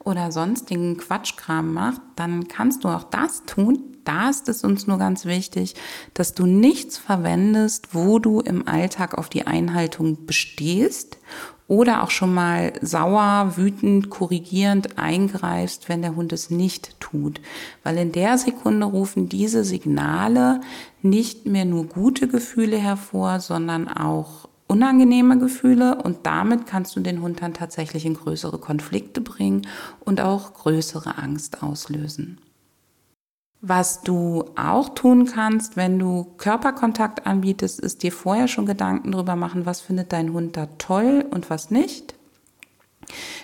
oder 0.04 0.33
sonstigen 0.33 0.97
Quatschkram 0.97 1.73
macht, 1.73 2.00
dann 2.16 2.49
kannst 2.49 2.85
du 2.85 2.88
auch 2.88 3.04
das 3.04 3.45
tun. 3.45 3.85
Da 4.04 4.30
ist 4.30 4.49
es 4.49 4.64
uns 4.64 4.87
nur 4.87 4.99
ganz 4.99 5.26
wichtig, 5.26 5.75
dass 6.14 6.35
du 6.35 6.47
nichts 6.47 6.97
verwendest, 6.97 7.95
wo 7.95 8.19
du 8.19 8.40
im 8.40 8.66
Alltag 8.66 9.16
auf 9.16 9.28
die 9.28 9.47
Einhaltung 9.47 10.26
bestehst 10.26 11.19
oder 11.71 12.02
auch 12.02 12.11
schon 12.11 12.35
mal 12.35 12.73
sauer, 12.83 13.52
wütend, 13.57 14.11
korrigierend 14.11 14.99
eingreifst, 14.99 15.88
wenn 15.88 16.02
der 16.02 16.16
Hund 16.16 16.33
es 16.33 16.50
nicht 16.50 16.99
tut. 16.99 17.40
Weil 17.85 17.97
in 17.99 18.11
der 18.11 18.38
Sekunde 18.38 18.87
rufen 18.87 19.28
diese 19.28 19.62
Signale 19.62 20.62
nicht 21.00 21.47
mehr 21.47 21.64
nur 21.64 21.87
gute 21.87 22.26
Gefühle 22.26 22.76
hervor, 22.76 23.38
sondern 23.38 23.87
auch 23.87 24.49
unangenehme 24.70 25.36
Gefühle 25.36 26.00
und 26.00 26.26
damit 26.26 26.64
kannst 26.64 26.94
du 26.94 27.00
den 27.00 27.20
Hund 27.20 27.42
dann 27.42 27.54
tatsächlich 27.54 28.06
in 28.06 28.14
größere 28.14 28.58
Konflikte 28.58 29.20
bringen 29.20 29.66
und 29.98 30.20
auch 30.20 30.54
größere 30.54 31.18
Angst 31.18 31.64
auslösen. 31.64 32.38
Was 33.60 34.02
du 34.02 34.44
auch 34.56 34.90
tun 34.90 35.26
kannst, 35.26 35.76
wenn 35.76 35.98
du 35.98 36.24
Körperkontakt 36.38 37.26
anbietest, 37.26 37.80
ist 37.80 38.04
dir 38.04 38.12
vorher 38.12 38.46
schon 38.46 38.64
Gedanken 38.64 39.10
darüber 39.10 39.34
machen, 39.34 39.66
was 39.66 39.80
findet 39.80 40.12
dein 40.12 40.32
Hund 40.32 40.56
da 40.56 40.66
toll 40.78 41.26
und 41.28 41.50
was 41.50 41.70
nicht. 41.72 42.14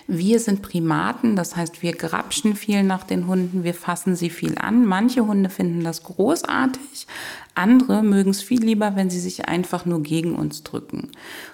Wir 0.07 0.39
sind 0.39 0.61
Primaten, 0.61 1.35
das 1.35 1.55
heißt, 1.55 1.81
wir 1.81 1.93
grapschen 1.93 2.55
viel 2.55 2.83
nach 2.83 3.03
den 3.03 3.27
Hunden, 3.27 3.63
wir 3.63 3.73
fassen 3.73 4.15
sie 4.15 4.29
viel 4.29 4.57
an. 4.57 4.85
Manche 4.85 5.25
Hunde 5.25 5.49
finden 5.49 5.83
das 5.83 6.03
großartig, 6.03 7.07
andere 7.57 8.03
mögen 8.03 8.29
es 8.29 8.43
viel 8.43 8.63
lieber, 8.63 8.95
wenn 8.95 9.09
sie 9.09 9.19
sich 9.19 9.47
einfach 9.47 9.85
nur 9.85 10.03
gegen 10.03 10.35
uns 10.35 10.61
drücken. 10.61 11.09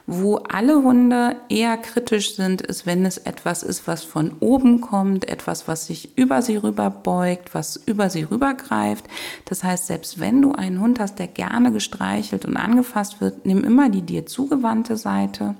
Wo 0.05 0.35
alle 0.35 0.83
Hunde 0.83 1.37
eher 1.47 1.77
kritisch 1.77 2.35
sind, 2.35 2.61
ist, 2.61 2.85
wenn 2.85 3.05
es 3.05 3.17
etwas 3.17 3.63
ist, 3.63 3.87
was 3.87 4.03
von 4.03 4.33
oben 4.41 4.81
kommt, 4.81 5.27
etwas, 5.29 5.67
was 5.67 5.85
sich 5.87 6.17
über 6.17 6.41
sie 6.41 6.57
rüber 6.57 6.89
beugt, 6.89 7.53
was 7.55 7.77
über 7.77 8.09
sie 8.09 8.23
rübergreift. 8.23 9.05
Das 9.45 9.63
heißt, 9.63 9.87
selbst 9.87 10.19
wenn 10.19 10.41
du 10.41 10.51
einen 10.51 10.81
Hund 10.81 10.99
hast, 10.99 11.19
der 11.19 11.27
gerne 11.27 11.71
gestreichelt 11.71 12.45
und 12.45 12.57
angefasst 12.57 13.21
wird, 13.21 13.45
nimm 13.45 13.63
immer 13.63 13.89
die 13.89 14.01
dir 14.01 14.25
zugewandte 14.25 14.97
Seite. 14.97 15.55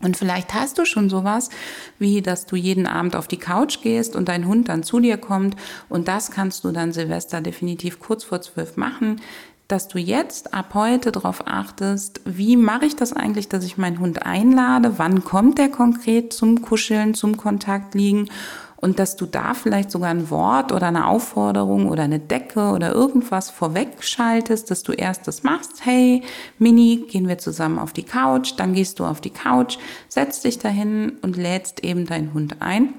Und 0.00 0.16
vielleicht 0.16 0.54
hast 0.54 0.78
du 0.78 0.84
schon 0.84 1.10
sowas, 1.10 1.50
wie 1.98 2.22
dass 2.22 2.46
du 2.46 2.54
jeden 2.54 2.86
Abend 2.86 3.16
auf 3.16 3.26
die 3.26 3.36
Couch 3.36 3.80
gehst 3.82 4.14
und 4.14 4.28
dein 4.28 4.46
Hund 4.46 4.68
dann 4.68 4.84
zu 4.84 5.00
dir 5.00 5.16
kommt. 5.16 5.56
Und 5.88 6.06
das 6.06 6.30
kannst 6.30 6.62
du 6.62 6.70
dann 6.70 6.92
Silvester 6.92 7.40
definitiv 7.40 7.98
kurz 7.98 8.22
vor 8.22 8.40
zwölf 8.40 8.76
machen, 8.76 9.20
dass 9.66 9.88
du 9.88 9.98
jetzt 9.98 10.54
ab 10.54 10.72
heute 10.72 11.12
darauf 11.12 11.46
achtest, 11.46 12.22
wie 12.24 12.56
mache 12.56 12.86
ich 12.86 12.96
das 12.96 13.12
eigentlich, 13.12 13.48
dass 13.48 13.64
ich 13.64 13.76
meinen 13.76 13.98
Hund 13.98 14.24
einlade, 14.24 14.94
wann 14.98 15.24
kommt 15.24 15.58
der 15.58 15.68
konkret 15.68 16.32
zum 16.32 16.62
Kuscheln, 16.62 17.12
zum 17.12 17.36
Kontakt 17.36 17.94
liegen 17.94 18.30
und 18.80 18.98
dass 18.98 19.16
du 19.16 19.26
da 19.26 19.54
vielleicht 19.54 19.90
sogar 19.90 20.10
ein 20.10 20.30
Wort 20.30 20.70
oder 20.72 20.86
eine 20.86 21.06
Aufforderung 21.06 21.88
oder 21.88 22.04
eine 22.04 22.20
Decke 22.20 22.70
oder 22.70 22.92
irgendwas 22.92 23.50
vorweg 23.50 24.02
schaltest, 24.04 24.70
dass 24.70 24.84
du 24.84 24.92
erst 24.92 25.26
das 25.26 25.42
machst, 25.42 25.84
hey 25.84 26.22
Mini, 26.58 27.04
gehen 27.08 27.26
wir 27.26 27.38
zusammen 27.38 27.78
auf 27.78 27.92
die 27.92 28.04
Couch, 28.04 28.52
dann 28.56 28.74
gehst 28.74 29.00
du 29.00 29.04
auf 29.04 29.20
die 29.20 29.30
Couch, 29.30 29.78
setzt 30.08 30.44
dich 30.44 30.58
dahin 30.58 31.18
und 31.22 31.36
lädst 31.36 31.82
eben 31.82 32.06
deinen 32.06 32.32
Hund 32.34 32.56
ein, 32.60 32.94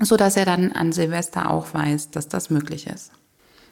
so 0.00 0.16
dass 0.16 0.36
er 0.36 0.46
dann 0.46 0.72
an 0.72 0.92
Silvester 0.92 1.50
auch 1.50 1.72
weiß, 1.72 2.10
dass 2.10 2.28
das 2.28 2.50
möglich 2.50 2.88
ist. 2.88 3.12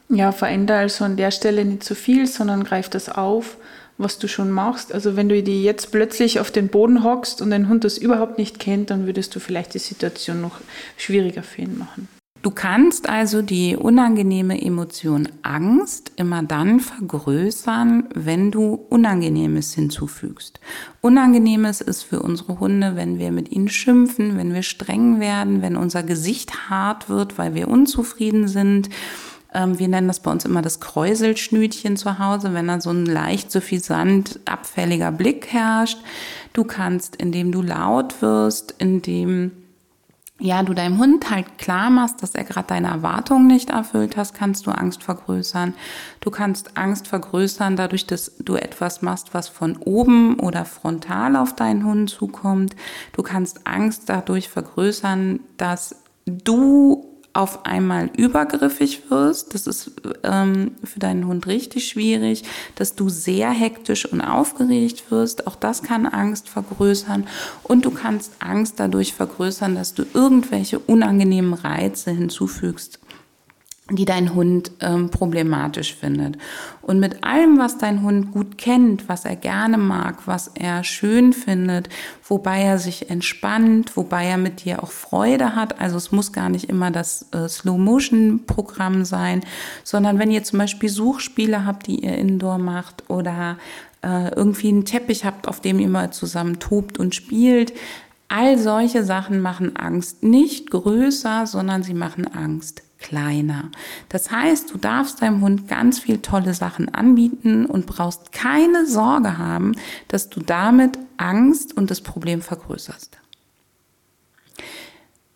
Ja, 0.09 0.31
verändere 0.31 0.79
also 0.79 1.05
an 1.05 1.17
der 1.17 1.31
Stelle 1.31 1.65
nicht 1.65 1.83
zu 1.83 1.95
viel, 1.95 2.27
sondern 2.27 2.65
greif 2.65 2.89
das 2.89 3.09
auf 3.09 3.57
was 3.99 4.19
du 4.19 4.29
schon 4.29 4.51
machst. 4.51 4.93
Also 4.93 5.17
wenn 5.17 5.29
du 5.29 5.43
die 5.43 5.63
jetzt 5.63 5.93
plötzlich 5.93 6.41
auf 6.41 6.51
den 6.51 6.69
Boden 6.69 7.05
hockst 7.05 7.41
und 7.43 7.51
dein 7.51 7.69
Hund 7.69 7.85
das 7.85 7.99
überhaupt 7.99 8.39
nicht 8.39 8.59
kennt, 8.59 8.91
dann 8.91 9.07
würdest 9.07 9.35
du 9.35 9.41
vielleicht 9.41 9.75
die 9.75 9.79
Situation 9.79 10.41
noch 10.41 10.61
schwieriger 10.97 11.43
für 11.43 11.63
ihn 11.63 11.79
machen. 11.79 12.09
Du 12.43 12.51
kannst 12.51 13.09
also 13.09 13.41
die 13.41 13.77
unangenehme 13.77 14.61
Emotion 14.61 15.29
Angst 15.43 16.11
immer 16.17 16.43
dann 16.43 16.81
vergrößern, 16.81 18.09
wenn 18.17 18.51
du 18.51 18.75
Unangenehmes 18.89 19.75
hinzufügst. 19.75 20.59
Unangenehmes 21.03 21.81
ist 21.81 22.03
für 22.03 22.21
unsere 22.21 22.59
Hunde, 22.59 22.97
wenn 22.97 23.21
wir 23.21 23.31
mit 23.31 23.53
ihnen 23.53 23.69
schimpfen, 23.69 24.37
wenn 24.39 24.55
wir 24.55 24.65
streng 24.65 25.21
werden, 25.21 25.63
wenn 25.63 25.77
unser 25.77 26.03
Gesicht 26.03 26.69
hart 26.69 27.09
wird, 27.09 27.39
weil 27.39 27.55
wir 27.55 27.69
unzufrieden 27.69 28.49
sind, 28.49 28.89
wir 29.55 29.89
nennen 29.89 30.09
das 30.09 30.21
bei 30.21 30.31
uns 30.31 30.45
immer 30.45 30.63
das 30.63 30.81
Kräuselschnütchen 30.81 31.97
zu 31.97 32.19
Hause, 32.19 32.55
wenn 32.55 32.69
da 32.69 32.81
so 32.81 32.91
ein 32.91 33.07
leicht 33.07 33.51
suffisant 33.51 34.41
abfälliger 34.47 35.13
Blick 35.13 35.53
herrscht. 35.53 35.99
Du 36.53 36.65
kannst, 36.65 37.17
indem 37.17 37.53
du 37.53 37.63
laut 37.63 38.23
wirst, 38.23 38.75
indem 38.79 39.53
ja, 40.43 40.65
du 40.65 40.75
deinem 40.75 40.99
Hund 40.99 41.31
halt 41.31 41.57
klar 41.59 41.89
machst, 41.89 42.21
dass 42.21 42.35
er 42.35 42.43
gerade 42.43 42.67
deine 42.67 42.89
Erwartungen 42.89 43.47
nicht 43.47 43.71
erfüllt 43.71 44.17
hast, 44.17 44.35
kannst 44.35 44.67
du 44.67 44.73
Angst 44.73 45.05
vergrößern. 45.05 45.73
Du 46.19 46.33
kannst 46.33 46.77
Angst 46.77 47.07
vergrößern 47.07 47.77
dadurch, 47.77 48.07
dass 48.09 48.37
du 48.39 48.57
etwas 48.57 49.03
machst, 49.03 49.35
was 49.35 49.49
von 49.49 49.77
oben 49.77 50.41
oder 50.41 50.65
frontal 50.65 51.37
auf 51.37 51.55
deinen 51.55 51.85
Hund 51.85 52.11
zukommt. 52.11 52.75
Du 53.13 53.23
kannst 53.23 53.69
Angst 53.69 54.09
dadurch 54.09 54.49
vergrößern, 54.49 55.39
dass 55.59 56.03
du 56.27 57.12
auf 57.35 57.65
einmal 57.65 58.11
übergriffig 58.17 59.11
wirst, 59.11 59.55
das 59.55 59.67
ist 59.67 59.93
ähm, 60.23 60.73
für 60.85 60.99
deinen 60.99 61.27
Hund 61.27 61.47
richtig 61.47 61.89
schwierig, 61.89 62.45
dass 62.75 62.95
du 62.95 63.09
sehr 63.09 63.51
hektisch 63.51 64.05
und 64.07 64.21
aufgeregt 64.21 65.11
wirst, 65.11 65.47
auch 65.47 65.57
das 65.57 65.83
kann 65.83 66.07
Angst 66.07 66.49
vergrößern. 66.49 67.27
Und 67.63 67.85
du 67.85 67.91
kannst 67.91 68.33
Angst 68.41 68.75
dadurch 68.79 69.15
vergrößern, 69.15 69.75
dass 69.75 69.95
du 69.95 70.05
irgendwelche 70.13 70.79
unangenehmen 70.79 71.55
Reize 71.55 72.11
hinzufügst 72.11 72.99
die 73.97 74.05
dein 74.05 74.35
Hund 74.35 74.73
ähm, 74.81 75.11
problematisch 75.11 75.95
findet. 75.95 76.39
Und 76.81 76.99
mit 76.99 77.23
allem, 77.25 77.59
was 77.59 77.79
dein 77.79 78.03
Hund 78.03 78.33
gut 78.33 78.59
kennt, 78.59 79.09
was 79.09 79.25
er 79.25 79.37
gerne 79.37 79.79
mag, 79.79 80.27
was 80.27 80.51
er 80.55 80.83
schön 80.85 81.33
findet, 81.33 81.89
wobei 82.25 82.63
er 82.63 82.79
sich 82.79 83.11
entspannt, 83.11 83.97
wobei 83.97 84.27
er 84.27 84.39
mit 84.39 84.65
dir 84.65 84.83
auch 84.83 84.91
Freude 84.91 85.55
hat, 85.55 85.81
also 85.81 85.97
es 85.97 86.11
muss 86.13 86.33
gar 86.33 86.49
nicht 86.49 86.69
immer 86.69 86.91
das 86.91 87.27
äh, 87.33 87.49
Slow-Motion-Programm 87.49 89.05
sein, 89.05 89.43
sondern 89.85 90.19
wenn 90.19 90.31
ihr 90.31 90.43
zum 90.43 90.59
Beispiel 90.59 90.89
Suchspiele 90.89 91.65
habt, 91.67 91.87
die 91.87 92.05
ihr 92.05 92.17
indoor 92.17 92.59
macht 92.59 93.09
oder 93.09 93.59
äh, 94.03 94.35
irgendwie 94.35 94.69
einen 94.69 94.85
Teppich 94.85 95.25
habt, 95.25 95.47
auf 95.47 95.61
dem 95.61 95.79
ihr 95.79 95.89
mal 95.89 96.13
zusammen 96.13 96.59
tobt 96.59 96.99
und 96.99 97.15
spielt, 97.15 97.73
all 98.29 98.59
solche 98.59 99.05
Sachen 99.05 99.41
machen 99.41 99.77
Angst 99.77 100.23
nicht 100.23 100.71
größer, 100.71 101.47
sondern 101.47 101.83
sie 101.83 101.95
machen 101.95 102.27
Angst 102.27 102.83
kleiner. 103.03 103.71
Das 104.09 104.31
heißt, 104.31 104.73
du 104.73 104.79
darfst 104.79 105.21
deinem 105.21 105.43
Hund 105.43 105.69
ganz 105.69 105.99
viel 105.99 106.19
tolle 106.19 106.55
Sachen 106.55 106.95
anbieten 106.95 107.67
und 107.67 107.87
brauchst 107.87 108.33
keine 108.33 108.87
Sorge 108.87 109.37
haben, 109.37 109.73
dass 110.09 110.31
du 110.31 110.41
damit 110.41 110.99
Angst 111.17 111.77
und 111.77 111.91
das 111.91 112.01
Problem 112.01 112.41
vergrößerst. 112.41 113.19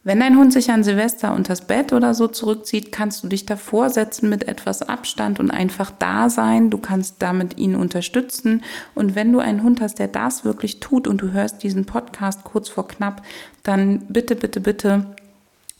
Wenn 0.07 0.21
dein 0.21 0.39
Hund 0.39 0.53
sich 0.53 0.71
an 0.71 0.85
Silvester 0.85 1.35
unters 1.35 1.63
Bett 1.63 1.93
oder 1.93 2.15
so 2.15 2.29
zurückzieht, 2.29 2.93
kannst 2.93 3.25
du 3.25 3.29
dich 3.29 3.45
davor 3.45 3.91
setzen 3.91 4.29
mit 4.29 4.47
etwas 4.47 4.83
Abstand 4.83 5.41
und 5.41 5.51
einfach 5.51 5.91
da 5.91 6.31
sein. 6.31 6.71
Du 6.71 6.79
kannst 6.79 7.17
damit 7.19 7.59
ihn 7.59 7.75
unterstützen. 7.75 8.63
Und 8.95 9.17
wenn 9.17 9.33
du 9.33 9.41
einen 9.41 9.65
Hund 9.65 9.81
hast, 9.81 9.99
der 9.99 10.07
das 10.07 10.45
wirklich 10.45 10.79
tut 10.79 11.09
und 11.09 11.23
du 11.23 11.33
hörst 11.33 11.65
diesen 11.65 11.87
Podcast 11.87 12.45
kurz 12.45 12.69
vor 12.69 12.87
knapp, 12.87 13.23
dann 13.65 14.07
bitte, 14.09 14.37
bitte, 14.37 14.61
bitte 14.61 15.07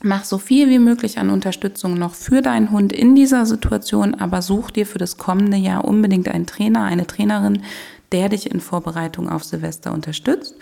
Mach 0.03 0.25
so 0.25 0.37
viel 0.37 0.69
wie 0.69 0.77
möglich 0.77 1.17
an 1.17 1.31
Unterstützung 1.31 1.95
noch 1.95 2.13
für 2.13 2.43
deinen 2.43 2.69
Hund 2.69 2.93
in 2.93 3.15
dieser 3.15 3.47
Situation, 3.47 4.13
aber 4.13 4.43
such 4.43 4.69
dir 4.69 4.85
für 4.85 4.99
das 4.99 5.17
kommende 5.17 5.57
Jahr 5.57 5.85
unbedingt 5.85 6.27
einen 6.27 6.45
Trainer, 6.45 6.83
eine 6.83 7.07
Trainerin, 7.07 7.63
der 8.11 8.29
dich 8.29 8.51
in 8.51 8.59
Vorbereitung 8.59 9.27
auf 9.27 9.43
Silvester 9.43 9.91
unterstützt. 9.91 10.55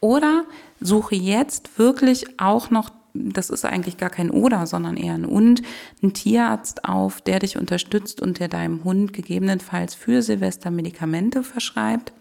Oder 0.00 0.44
suche 0.80 1.14
jetzt 1.14 1.78
wirklich 1.78 2.40
auch 2.40 2.70
noch, 2.70 2.90
das 3.14 3.48
ist 3.48 3.64
eigentlich 3.64 3.96
gar 3.96 4.10
kein 4.10 4.30
Oder, 4.30 4.66
sondern 4.66 4.96
eher 4.96 5.14
ein 5.14 5.24
Und, 5.24 5.62
einen 6.02 6.12
Tierarzt 6.12 6.84
auf, 6.84 7.20
der 7.20 7.38
dich 7.38 7.56
unterstützt 7.58 8.20
und 8.20 8.40
der 8.40 8.48
deinem 8.48 8.82
Hund 8.82 9.12
gegebenenfalls 9.12 9.94
für 9.94 10.20
Silvester 10.20 10.72
Medikamente 10.72 11.44
verschreibt. 11.44 12.12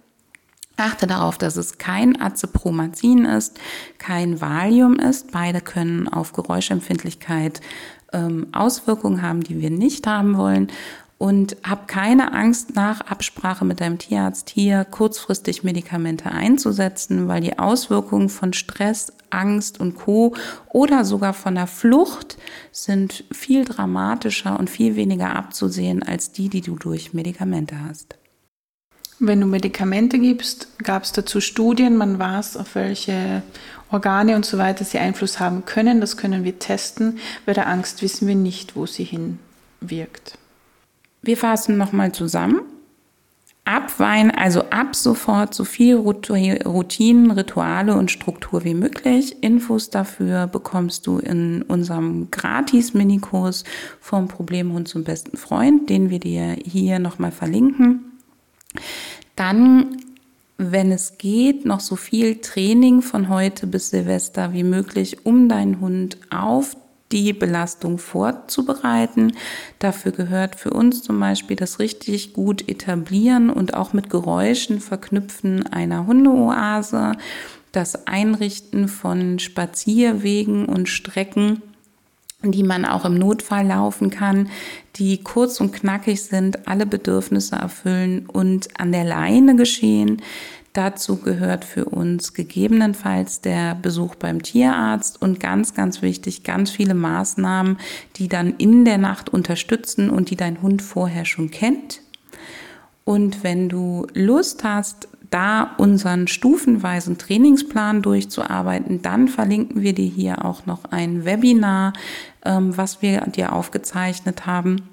Achte 0.80 1.08
darauf, 1.08 1.38
dass 1.38 1.56
es 1.56 1.78
kein 1.78 2.20
Azepromazin 2.22 3.26
ist, 3.26 3.60
kein 3.98 4.42
Valium 4.42 4.96
ist. 4.96 5.32
Beide 5.32 5.62
können 5.62 6.08
auf 6.08 6.34
Geräuschempfindlichkeit 6.34 7.62
ähm, 8.14 8.48
Auswirkungen 8.52 9.22
haben, 9.22 9.42
die 9.42 9.60
wir 9.60 9.70
nicht 9.70 10.08
haben 10.08 10.38
wollen. 10.38 10.72
Und 11.18 11.58
hab 11.68 11.90
keine 11.90 12.32
Angst, 12.32 12.76
nach 12.76 13.02
Absprache 13.02 13.66
mit 13.66 13.82
deinem 13.82 13.98
Tierarzt 13.98 14.50
hier 14.50 14.86
kurzfristig 14.86 15.66
Medikamente 15.66 16.32
einzusetzen, 16.32 17.28
weil 17.28 17.42
die 17.42 17.60
Auswirkungen 17.60 18.30
von 18.30 18.54
Stress, 18.54 19.12
Angst 19.30 19.82
und 19.82 19.96
Co. 19.96 20.34
oder 20.70 21.04
sogar 21.04 21.34
von 21.34 21.56
der 21.56 21.68
Flucht 21.68 22.38
sind 22.72 23.26
viel 23.32 23.66
dramatischer 23.66 24.58
und 24.58 24.70
viel 24.70 24.96
weniger 24.96 25.36
abzusehen 25.36 26.04
als 26.04 26.32
die, 26.32 26.48
die 26.48 26.62
du 26.62 26.78
durch 26.78 27.14
Medikamente 27.14 27.76
hast. 27.86 28.18
Wenn 29.20 29.42
du 29.42 29.48
Medikamente 29.48 30.18
gibst, 30.18 30.68
gab 30.80 31.04
es 31.04 31.12
dazu 31.12 31.42
Studien, 31.42 31.98
man 31.98 32.20
weiß, 32.20 32.56
auf 32.56 32.76
welche 32.76 33.44
Organe 33.92 34.36
und 34.36 34.46
so 34.46 34.58
weiter 34.58 34.86
sie 34.86 34.98
Einfluss 34.98 35.42
haben 35.42 35.66
können. 35.66 36.00
Das 36.00 36.16
können 36.16 36.46
wir 36.46 36.58
testen. 36.58 37.20
Bei 37.46 37.54
der 37.54 37.68
Angst 37.68 38.02
wissen 38.02 38.28
wir 38.28 38.36
nicht, 38.36 38.78
wo 38.78 38.86
sie 38.86 39.04
hinwirkt. 39.04 40.38
Wir 41.22 41.36
fassen 41.36 41.78
nochmal 41.78 42.14
zusammen. 42.14 42.62
Ab 43.66 44.00
Wein, 44.00 44.32
also 44.32 44.64
ab 44.70 44.96
sofort 44.96 45.54
so 45.54 45.64
viel 45.64 45.96
Routinen, 45.96 47.32
Rituale 47.32 47.96
und 47.96 48.10
Struktur 48.10 48.64
wie 48.64 48.74
möglich. 48.74 49.44
Infos 49.44 49.90
dafür 49.90 50.48
bekommst 50.48 51.06
du 51.06 51.20
in 51.20 51.62
unserem 51.64 52.32
Gratis-Minikurs 52.32 53.66
vom 54.00 54.28
Problemhund 54.28 54.88
zum 54.88 55.04
besten 55.04 55.36
Freund, 55.36 55.90
den 55.90 56.10
wir 56.10 56.20
dir 56.20 56.56
hier 56.64 57.00
nochmal 57.00 57.32
verlinken. 57.32 58.09
Dann, 59.40 59.96
wenn 60.58 60.92
es 60.92 61.18
geht, 61.18 61.64
noch 61.64 61.80
so 61.80 61.96
viel 61.96 62.42
Training 62.42 63.02
von 63.02 63.30
heute 63.30 63.68
bis 63.68 63.90
Silvester 63.90 64.52
wie 64.52 64.66
möglich, 64.66 65.26
um 65.26 65.48
deinen 65.48 65.80
Hund 65.80 66.18
auf 66.30 66.76
die 67.14 67.32
Belastung 67.32 68.00
vorzubereiten. 68.00 69.32
Dafür 69.80 70.12
gehört 70.12 70.56
für 70.56 70.72
uns 70.72 71.04
zum 71.04 71.22
Beispiel 71.22 71.56
das 71.56 71.80
richtig 71.80 72.34
gut 72.34 72.68
etablieren 72.68 73.50
und 73.50 73.76
auch 73.76 73.94
mit 73.94 74.10
Geräuschen 74.10 74.82
verknüpfen 74.82 75.66
einer 75.68 76.06
Hundeoase, 76.06 77.14
das 77.72 78.08
Einrichten 78.08 78.90
von 78.90 79.40
Spazierwegen 79.40 80.66
und 80.66 80.90
Strecken 80.90 81.62
die 82.42 82.64
man 82.64 82.86
auch 82.86 83.06
im 83.06 83.16
Notfall 83.16 83.68
laufen 83.68 84.10
kann, 84.10 84.50
die 84.96 85.22
kurz 85.24 85.60
und 85.60 85.74
knackig 85.74 86.24
sind, 86.24 86.68
alle 86.68 86.86
Bedürfnisse 86.86 87.58
erfüllen 87.58 88.26
und 88.28 88.80
an 88.80 88.92
der 88.92 89.04
Leine 89.04 89.56
geschehen. 89.56 90.22
Dazu 90.74 91.18
gehört 91.18 91.66
für 91.66 91.86
uns 91.86 92.34
gegebenenfalls 92.34 93.42
der 93.42 93.76
Besuch 93.76 94.16
beim 94.16 94.44
Tierarzt 94.44 95.22
und 95.22 95.40
ganz, 95.40 95.74
ganz 95.74 96.02
wichtig, 96.02 96.44
ganz 96.44 96.70
viele 96.70 96.94
Maßnahmen, 96.94 97.78
die 98.18 98.28
dann 98.28 98.54
in 98.58 98.86
der 98.86 99.00
Nacht 99.00 99.30
unterstützen 99.30 100.10
und 100.10 100.30
die 100.30 100.36
dein 100.36 100.62
Hund 100.62 100.82
vorher 100.82 101.26
schon 101.26 101.50
kennt. 101.52 102.02
Und 103.04 103.44
wenn 103.44 103.68
du 103.68 104.06
Lust 104.14 104.64
hast, 104.64 105.08
da 105.30 105.76
unseren 105.78 106.28
stufenweisen 106.28 107.18
Trainingsplan 107.18 108.02
durchzuarbeiten, 108.02 109.02
dann 109.02 109.28
verlinken 109.28 109.82
wir 109.82 109.94
dir 109.94 110.10
hier 110.10 110.46
auch 110.46 110.66
noch 110.66 110.86
ein 110.86 111.26
Webinar, 111.26 111.94
ähm, 112.44 112.76
was 112.76 113.02
wir 113.02 113.22
dir 113.28 113.54
aufgezeichnet 113.54 114.46
haben 114.46 114.90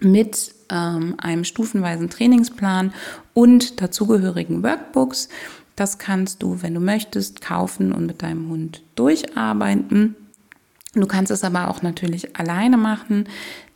mit 0.00 0.54
ähm, 0.70 1.14
einem 1.18 1.44
stufenweisen 1.44 2.08
Trainingsplan 2.08 2.92
und 3.34 3.80
dazugehörigen 3.80 4.62
Workbooks. 4.62 5.28
Das 5.76 5.98
kannst 5.98 6.42
du, 6.42 6.62
wenn 6.62 6.74
du 6.74 6.80
möchtest, 6.80 7.40
kaufen 7.40 7.92
und 7.92 8.06
mit 8.06 8.22
deinem 8.22 8.48
Hund 8.48 8.82
durcharbeiten. 8.94 10.16
Du 10.94 11.06
kannst 11.06 11.30
es 11.30 11.44
aber 11.44 11.68
auch 11.68 11.82
natürlich 11.82 12.36
alleine 12.36 12.76
machen. 12.76 13.28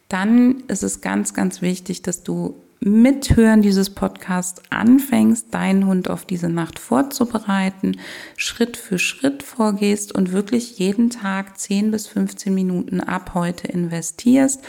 Dann 0.08 0.62
ist 0.68 0.82
es 0.82 1.00
ganz, 1.00 1.34
ganz 1.34 1.62
wichtig, 1.62 2.02
dass 2.02 2.22
du 2.22 2.56
Mithören 2.86 3.62
dieses 3.62 3.88
Podcasts 3.88 4.60
anfängst, 4.68 5.54
deinen 5.54 5.86
Hund 5.86 6.10
auf 6.10 6.26
diese 6.26 6.50
Nacht 6.50 6.78
vorzubereiten, 6.78 7.96
Schritt 8.36 8.76
für 8.76 8.98
Schritt 8.98 9.42
vorgehst 9.42 10.14
und 10.14 10.32
wirklich 10.32 10.78
jeden 10.78 11.08
Tag 11.08 11.58
10 11.58 11.90
bis 11.90 12.08
15 12.08 12.52
Minuten 12.52 13.00
ab 13.00 13.30
heute 13.32 13.68
investierst, 13.68 14.62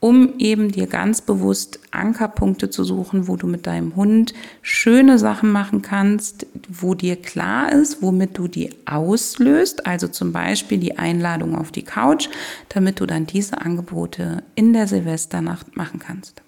um 0.00 0.36
eben 0.38 0.72
dir 0.72 0.88
ganz 0.88 1.20
bewusst 1.20 1.78
Ankerpunkte 1.92 2.70
zu 2.70 2.82
suchen, 2.82 3.28
wo 3.28 3.36
du 3.36 3.46
mit 3.46 3.68
deinem 3.68 3.94
Hund 3.94 4.34
schöne 4.62 5.20
Sachen 5.20 5.52
machen 5.52 5.80
kannst, 5.80 6.48
wo 6.68 6.96
dir 6.96 7.14
klar 7.14 7.70
ist, 7.70 8.02
womit 8.02 8.36
du 8.36 8.48
die 8.48 8.70
auslöst, 8.84 9.86
also 9.86 10.08
zum 10.08 10.32
Beispiel 10.32 10.78
die 10.78 10.98
Einladung 10.98 11.54
auf 11.54 11.70
die 11.70 11.84
Couch, 11.84 12.30
damit 12.68 12.98
du 12.98 13.06
dann 13.06 13.26
diese 13.26 13.60
Angebote 13.60 14.42
in 14.56 14.72
der 14.72 14.88
Silvesternacht 14.88 15.76
machen 15.76 16.00
kannst. 16.00 16.42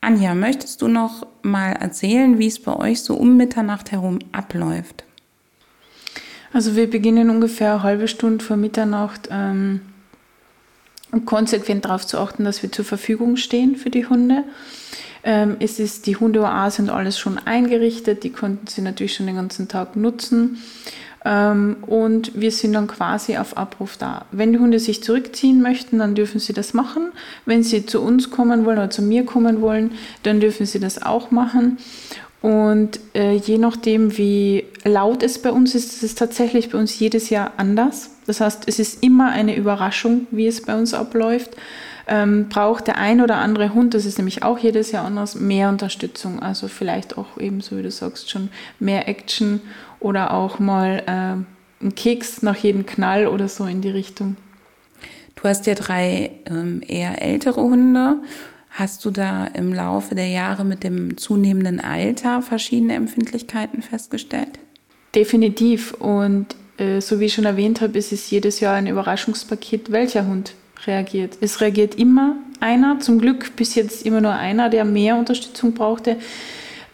Anja, 0.00 0.34
möchtest 0.34 0.80
du 0.80 0.88
noch 0.88 1.26
mal 1.42 1.72
erzählen, 1.72 2.38
wie 2.38 2.46
es 2.46 2.58
bei 2.58 2.74
euch 2.74 3.02
so 3.02 3.14
um 3.14 3.36
Mitternacht 3.36 3.92
herum 3.92 4.18
abläuft? 4.32 5.04
Also 6.52 6.74
wir 6.74 6.88
beginnen 6.88 7.30
ungefähr 7.30 7.74
eine 7.74 7.82
halbe 7.82 8.08
Stunde 8.08 8.44
vor 8.44 8.56
Mitternacht 8.56 9.28
ähm, 9.30 9.82
konsequent 11.26 11.84
darauf 11.84 12.06
zu 12.06 12.18
achten, 12.18 12.44
dass 12.44 12.62
wir 12.62 12.72
zur 12.72 12.84
Verfügung 12.84 13.36
stehen 13.36 13.76
für 13.76 13.90
die 13.90 14.06
Hunde. 14.06 14.44
Ähm, 15.22 15.56
es 15.60 15.78
ist 15.78 16.06
die 16.06 16.16
Hundeoase 16.16 16.82
und 16.82 16.90
alles 16.90 17.18
schon 17.18 17.38
eingerichtet, 17.38 18.24
die 18.24 18.30
konnten 18.30 18.66
sie 18.66 18.80
natürlich 18.80 19.14
schon 19.14 19.26
den 19.26 19.36
ganzen 19.36 19.68
Tag 19.68 19.96
nutzen. 19.96 20.58
Ähm, 21.24 21.76
und 21.86 22.32
wir 22.40 22.50
sind 22.50 22.72
dann 22.72 22.86
quasi 22.86 23.36
auf 23.36 23.56
Abruf 23.56 23.96
da. 23.96 24.24
Wenn 24.32 24.52
die 24.52 24.58
Hunde 24.58 24.78
sich 24.78 25.02
zurückziehen 25.02 25.60
möchten, 25.60 25.98
dann 25.98 26.14
dürfen 26.14 26.40
sie 26.40 26.52
das 26.52 26.72
machen. 26.72 27.12
Wenn 27.44 27.62
sie 27.62 27.84
zu 27.84 28.00
uns 28.00 28.30
kommen 28.30 28.64
wollen 28.64 28.78
oder 28.78 28.90
zu 28.90 29.02
mir 29.02 29.24
kommen 29.24 29.60
wollen, 29.60 29.92
dann 30.22 30.40
dürfen 30.40 30.66
sie 30.66 30.80
das 30.80 31.02
auch 31.02 31.30
machen. 31.30 31.78
Und 32.42 33.00
äh, 33.14 33.34
je 33.34 33.58
nachdem, 33.58 34.16
wie 34.16 34.64
laut 34.84 35.22
es 35.22 35.42
bei 35.42 35.52
uns 35.52 35.74
ist, 35.74 35.92
ist 35.92 36.02
es 36.02 36.14
tatsächlich 36.14 36.70
bei 36.70 36.78
uns 36.78 36.98
jedes 36.98 37.28
Jahr 37.28 37.52
anders. 37.58 38.12
Das 38.26 38.40
heißt, 38.40 38.62
es 38.66 38.78
ist 38.78 39.02
immer 39.02 39.28
eine 39.30 39.56
Überraschung, 39.56 40.26
wie 40.30 40.46
es 40.46 40.62
bei 40.62 40.74
uns 40.74 40.94
abläuft. 40.94 41.50
Ähm, 42.12 42.48
braucht 42.48 42.88
der 42.88 42.98
ein 42.98 43.20
oder 43.20 43.36
andere 43.36 43.72
Hund, 43.72 43.94
das 43.94 44.04
ist 44.04 44.18
nämlich 44.18 44.42
auch 44.42 44.58
jedes 44.58 44.90
Jahr 44.90 45.04
anders, 45.04 45.36
mehr 45.36 45.68
Unterstützung. 45.68 46.42
Also 46.42 46.66
vielleicht 46.66 47.16
auch 47.16 47.38
eben, 47.38 47.60
so 47.60 47.76
wie 47.78 47.82
du 47.82 47.90
sagst, 47.92 48.30
schon 48.30 48.48
mehr 48.80 49.06
Action 49.06 49.60
oder 50.00 50.34
auch 50.34 50.58
mal 50.58 51.04
äh, 51.06 51.84
ein 51.84 51.94
Keks 51.94 52.42
nach 52.42 52.56
jedem 52.56 52.84
Knall 52.84 53.28
oder 53.28 53.48
so 53.48 53.64
in 53.64 53.80
die 53.80 53.90
Richtung. 53.90 54.36
Du 55.36 55.44
hast 55.44 55.66
ja 55.66 55.74
drei 55.74 56.32
ähm, 56.46 56.82
eher 56.84 57.22
ältere 57.22 57.62
Hunde. 57.62 58.16
Hast 58.70 59.04
du 59.04 59.12
da 59.12 59.46
im 59.46 59.72
Laufe 59.72 60.16
der 60.16 60.28
Jahre 60.28 60.64
mit 60.64 60.82
dem 60.82 61.16
zunehmenden 61.16 61.80
Alter 61.80 62.42
verschiedene 62.42 62.94
Empfindlichkeiten 62.94 63.82
festgestellt? 63.82 64.58
Definitiv. 65.14 65.94
Und 65.94 66.56
äh, 66.76 67.00
so 67.00 67.20
wie 67.20 67.26
ich 67.26 67.34
schon 67.34 67.44
erwähnt 67.44 67.80
habe, 67.80 67.96
ist 67.96 68.10
es 68.10 68.30
jedes 68.30 68.58
Jahr 68.58 68.74
ein 68.74 68.88
Überraschungspaket, 68.88 69.92
welcher 69.92 70.26
Hund 70.26 70.54
reagiert. 70.86 71.38
Es 71.40 71.60
reagiert 71.60 71.94
immer 71.94 72.36
einer, 72.60 73.00
zum 73.00 73.18
Glück 73.18 73.56
bis 73.56 73.74
jetzt 73.74 74.04
immer 74.04 74.20
nur 74.20 74.32
einer, 74.32 74.68
der 74.68 74.84
mehr 74.84 75.16
Unterstützung 75.16 75.74
brauchte. 75.74 76.16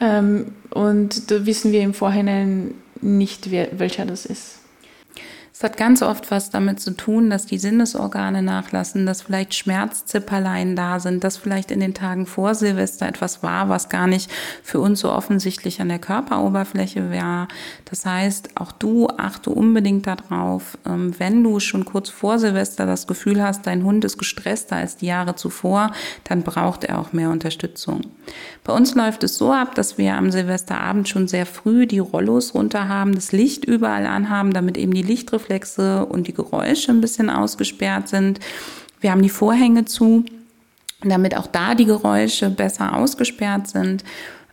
Ähm, 0.01 0.47
und 0.71 1.31
da 1.31 1.47
wissen 1.47 1.73
wir 1.73 1.83
im 1.83 1.95
Vorhinein 1.95 2.75
nicht, 3.01 3.51
wer, 3.51 3.79
welcher 3.79 4.07
das 4.07 4.27
ist. 4.27 4.56
Es 5.59 5.65
hat 5.65 5.79
ganz 5.79 6.03
oft 6.03 6.31
was 6.31 6.51
damit 6.51 6.81
zu 6.81 6.91
tun, 6.91 7.31
dass 7.31 7.47
die 7.47 7.57
Sinnesorgane 7.57 8.43
nachlassen, 8.43 9.07
dass 9.07 9.23
vielleicht 9.23 9.55
Schmerzzipperlein 9.55 10.77
da 10.77 11.01
sind, 11.01 11.25
dass 11.25 11.39
vielleicht 11.39 11.71
in 11.71 11.81
den 11.81 11.95
Tagen 11.95 12.27
vor 12.27 12.55
Silvester 12.55 13.09
etwas 13.09 13.43
war, 13.43 13.71
was 13.71 13.89
gar 13.89 14.07
nicht 14.07 14.31
für 14.63 14.81
uns 14.81 15.01
so 15.01 15.11
offensichtlich 15.11 15.81
an 15.81 15.89
der 15.89 15.99
Körperoberfläche 15.99 17.11
war. 17.11 17.49
Das 17.87 18.05
heißt, 18.05 18.51
auch 18.57 18.71
du 18.71 19.09
achte 19.09 19.49
unbedingt 19.49 20.07
darauf, 20.07 20.77
ähm, 20.85 21.19
wenn 21.19 21.43
du 21.43 21.59
schon 21.59 21.87
kurz 21.87 22.11
vor 22.11 22.39
Silvester 22.39 22.85
das 22.85 23.07
Gefühl 23.07 23.43
hast, 23.43 23.67
dein 23.67 23.83
Hund 23.83 24.05
ist 24.05 24.19
gestresster 24.19 24.77
als 24.77 24.99
die 24.99 25.07
Jahre 25.07 25.37
zuvor, 25.37 25.91
dann 26.25 26.43
braucht 26.43 26.85
er 26.85 26.99
auch 26.99 27.15
mehr 27.15 27.31
Unterstützung. 27.31 28.03
Bei 28.63 28.75
uns 28.75 28.95
läuft 28.95 29.23
es 29.23 29.39
so 29.39 29.53
ab, 29.53 29.75
dass 29.75 29.97
wir 29.97 30.17
am 30.17 30.31
Silvesterabend 30.31 31.09
schon 31.09 31.29
sehr 31.29 31.47
früh 31.47 31.87
die 31.87 32.01
Rollos 32.01 32.53
runter 32.53 32.89
haben, 32.89 33.15
das 33.15 33.33
Licht 33.33 33.65
überall 33.65 34.05
anhaben, 34.05 34.53
damit 34.53 34.77
eben 34.77 34.93
die 34.93 35.03
Lichtreflexe 35.03 35.46
Reflexe 35.47 36.05
und 36.07 36.27
die 36.27 36.35
Geräusche 36.35 36.93
ein 36.93 37.01
bisschen 37.01 37.31
ausgesperrt 37.31 38.09
sind. 38.09 38.41
Wir 39.01 39.11
haben 39.13 39.23
die 39.23 39.31
Vorhänge 39.31 39.85
zu, 39.85 40.25
damit 41.03 41.37
auch 41.37 41.47
da 41.47 41.75
die 41.75 41.85
Geräusche 41.85 42.51
besser 42.51 42.97
ausgesperrt 42.97 43.69
sind. 43.69 44.05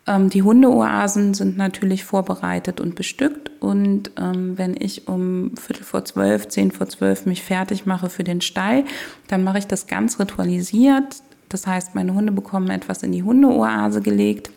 Ähm, 0.05 0.29
die 0.29 0.43
Hundeoasen 0.43 1.33
sind 1.33 1.57
natürlich 1.57 2.03
vorbereitet 2.03 2.79
und 2.79 2.95
bestückt. 2.95 3.51
Und 3.61 4.11
ähm, 4.17 4.57
wenn 4.57 4.75
ich 4.77 5.07
um 5.07 5.55
Viertel 5.55 5.83
vor 5.83 6.05
zwölf, 6.05 6.47
zehn 6.49 6.71
vor 6.71 6.89
zwölf 6.89 7.25
mich 7.25 7.41
fertig 7.41 7.85
mache 7.85 8.09
für 8.09 8.23
den 8.23 8.41
Stall, 8.41 8.83
dann 9.27 9.43
mache 9.43 9.59
ich 9.59 9.67
das 9.67 9.87
ganz 9.87 10.19
ritualisiert. 10.19 11.15
Das 11.49 11.65
heißt, 11.67 11.95
meine 11.95 12.13
Hunde 12.13 12.31
bekommen 12.31 12.69
etwas 12.69 13.03
in 13.03 13.11
die 13.11 13.23
Hundeoase 13.23 14.01
gelegt. 14.01 14.51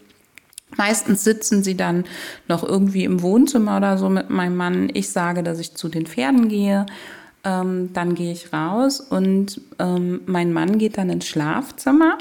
Meistens 0.77 1.23
sitzen 1.23 1.63
sie 1.63 1.77
dann 1.77 2.05
noch 2.49 2.65
irgendwie 2.65 3.05
im 3.05 3.23
Wohnzimmer 3.23 3.77
oder 3.77 3.99
so 3.99 4.09
mit 4.09 4.31
meinem 4.31 4.57
Mann. 4.57 4.91
Ich 4.93 5.11
sage, 5.11 5.43
dass 5.43 5.61
ich 5.61 5.75
zu 5.75 5.89
den 5.89 6.07
Pferden 6.07 6.49
gehe. 6.49 6.87
Ähm, 7.45 7.91
dann 7.93 8.15
gehe 8.15 8.33
ich 8.33 8.53
raus 8.53 9.01
und 9.01 9.61
ähm, 9.79 10.23
mein 10.27 10.53
Mann 10.53 10.79
geht 10.79 10.99
dann 10.99 11.11
ins 11.11 11.27
Schlafzimmer. 11.27 12.19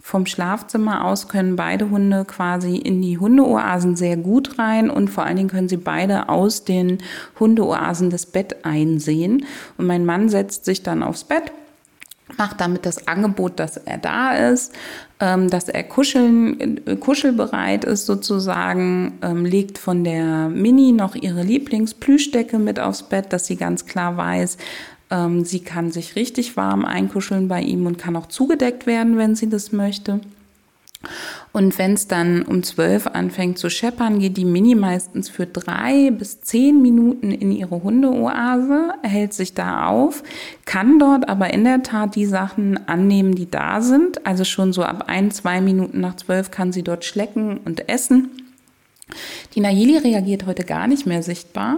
Vom 0.00 0.24
Schlafzimmer 0.24 1.04
aus 1.04 1.28
können 1.28 1.56
beide 1.56 1.90
Hunde 1.90 2.24
quasi 2.24 2.76
in 2.76 3.02
die 3.02 3.18
Hundeoasen 3.18 3.96
sehr 3.96 4.16
gut 4.16 4.58
rein 4.58 4.88
und 4.88 5.08
vor 5.08 5.24
allen 5.24 5.36
Dingen 5.36 5.50
können 5.50 5.68
sie 5.68 5.76
beide 5.76 6.28
aus 6.28 6.64
den 6.64 6.98
Hundeoasen 7.38 8.08
das 8.08 8.24
Bett 8.24 8.64
einsehen. 8.64 9.44
Und 9.76 9.86
mein 9.86 10.06
Mann 10.06 10.28
setzt 10.28 10.64
sich 10.64 10.82
dann 10.82 11.02
aufs 11.02 11.24
Bett 11.24 11.52
macht 12.40 12.58
damit 12.62 12.86
das 12.86 13.06
Angebot, 13.06 13.60
dass 13.60 13.76
er 13.76 13.98
da 13.98 14.32
ist, 14.32 14.72
ähm, 15.20 15.50
dass 15.50 15.68
er 15.68 15.84
kuscheln, 15.84 16.80
kuschelbereit 16.98 17.84
ist 17.84 18.06
sozusagen, 18.06 19.18
ähm, 19.20 19.44
legt 19.44 19.76
von 19.76 20.04
der 20.04 20.48
Mini 20.48 20.92
noch 20.92 21.14
ihre 21.14 21.42
Lieblingsplüschdecke 21.42 22.58
mit 22.58 22.80
aufs 22.80 23.02
Bett, 23.02 23.34
dass 23.34 23.46
sie 23.46 23.56
ganz 23.56 23.84
klar 23.84 24.16
weiß, 24.16 24.56
ähm, 25.10 25.44
sie 25.44 25.60
kann 25.60 25.92
sich 25.92 26.16
richtig 26.16 26.56
warm 26.56 26.86
einkuscheln 26.86 27.46
bei 27.46 27.60
ihm 27.60 27.84
und 27.84 27.98
kann 27.98 28.16
auch 28.16 28.28
zugedeckt 28.28 28.86
werden, 28.86 29.18
wenn 29.18 29.34
sie 29.34 29.50
das 29.50 29.70
möchte. 29.70 30.20
Und 31.52 31.78
wenn 31.78 31.94
es 31.94 32.06
dann 32.06 32.42
um 32.42 32.62
zwölf 32.62 33.06
anfängt 33.06 33.58
zu 33.58 33.70
scheppern, 33.70 34.18
geht 34.18 34.36
die 34.36 34.44
Mini 34.44 34.74
meistens 34.74 35.28
für 35.28 35.46
drei 35.46 36.10
bis 36.10 36.40
zehn 36.42 36.80
Minuten 36.80 37.32
in 37.32 37.50
ihre 37.50 37.82
Hundeoase, 37.82 38.92
hält 39.02 39.32
sich 39.32 39.54
da 39.54 39.86
auf, 39.86 40.22
kann 40.64 40.98
dort 40.98 41.28
aber 41.28 41.52
in 41.52 41.64
der 41.64 41.82
Tat 41.82 42.14
die 42.14 42.26
Sachen 42.26 42.86
annehmen, 42.86 43.34
die 43.34 43.50
da 43.50 43.80
sind. 43.80 44.26
Also 44.26 44.44
schon 44.44 44.72
so 44.72 44.82
ab 44.82 45.04
ein, 45.08 45.30
zwei 45.30 45.60
Minuten 45.60 46.00
nach 46.00 46.16
zwölf 46.16 46.50
kann 46.50 46.72
sie 46.72 46.82
dort 46.82 47.04
schlecken 47.04 47.58
und 47.64 47.88
essen. 47.88 48.30
Die 49.54 49.60
Nayeli 49.60 49.96
reagiert 49.96 50.46
heute 50.46 50.64
gar 50.64 50.86
nicht 50.86 51.06
mehr 51.06 51.22
sichtbar 51.22 51.76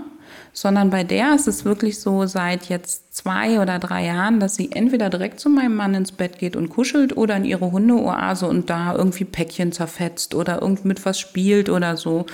sondern 0.52 0.90
bei 0.90 1.02
der 1.02 1.34
ist 1.34 1.48
es 1.48 1.64
wirklich 1.64 1.98
so 1.98 2.26
seit 2.26 2.68
jetzt 2.68 3.14
zwei 3.14 3.60
oder 3.60 3.78
drei 3.78 4.04
Jahren, 4.06 4.38
dass 4.38 4.54
sie 4.54 4.72
entweder 4.72 5.08
direkt 5.08 5.40
zu 5.40 5.48
meinem 5.48 5.74
Mann 5.74 5.94
ins 5.94 6.12
Bett 6.12 6.38
geht 6.38 6.56
und 6.56 6.68
kuschelt 6.68 7.16
oder 7.16 7.36
in 7.36 7.44
ihre 7.44 7.72
Hundeoase 7.72 8.46
und 8.46 8.68
da 8.68 8.94
irgendwie 8.94 9.24
Päckchen 9.24 9.72
zerfetzt 9.72 10.34
oder 10.34 10.60
irgendwie 10.60 10.88
mit 10.88 11.04
was 11.06 11.18
spielt 11.18 11.70
oder 11.70 11.96
so. 11.96 12.26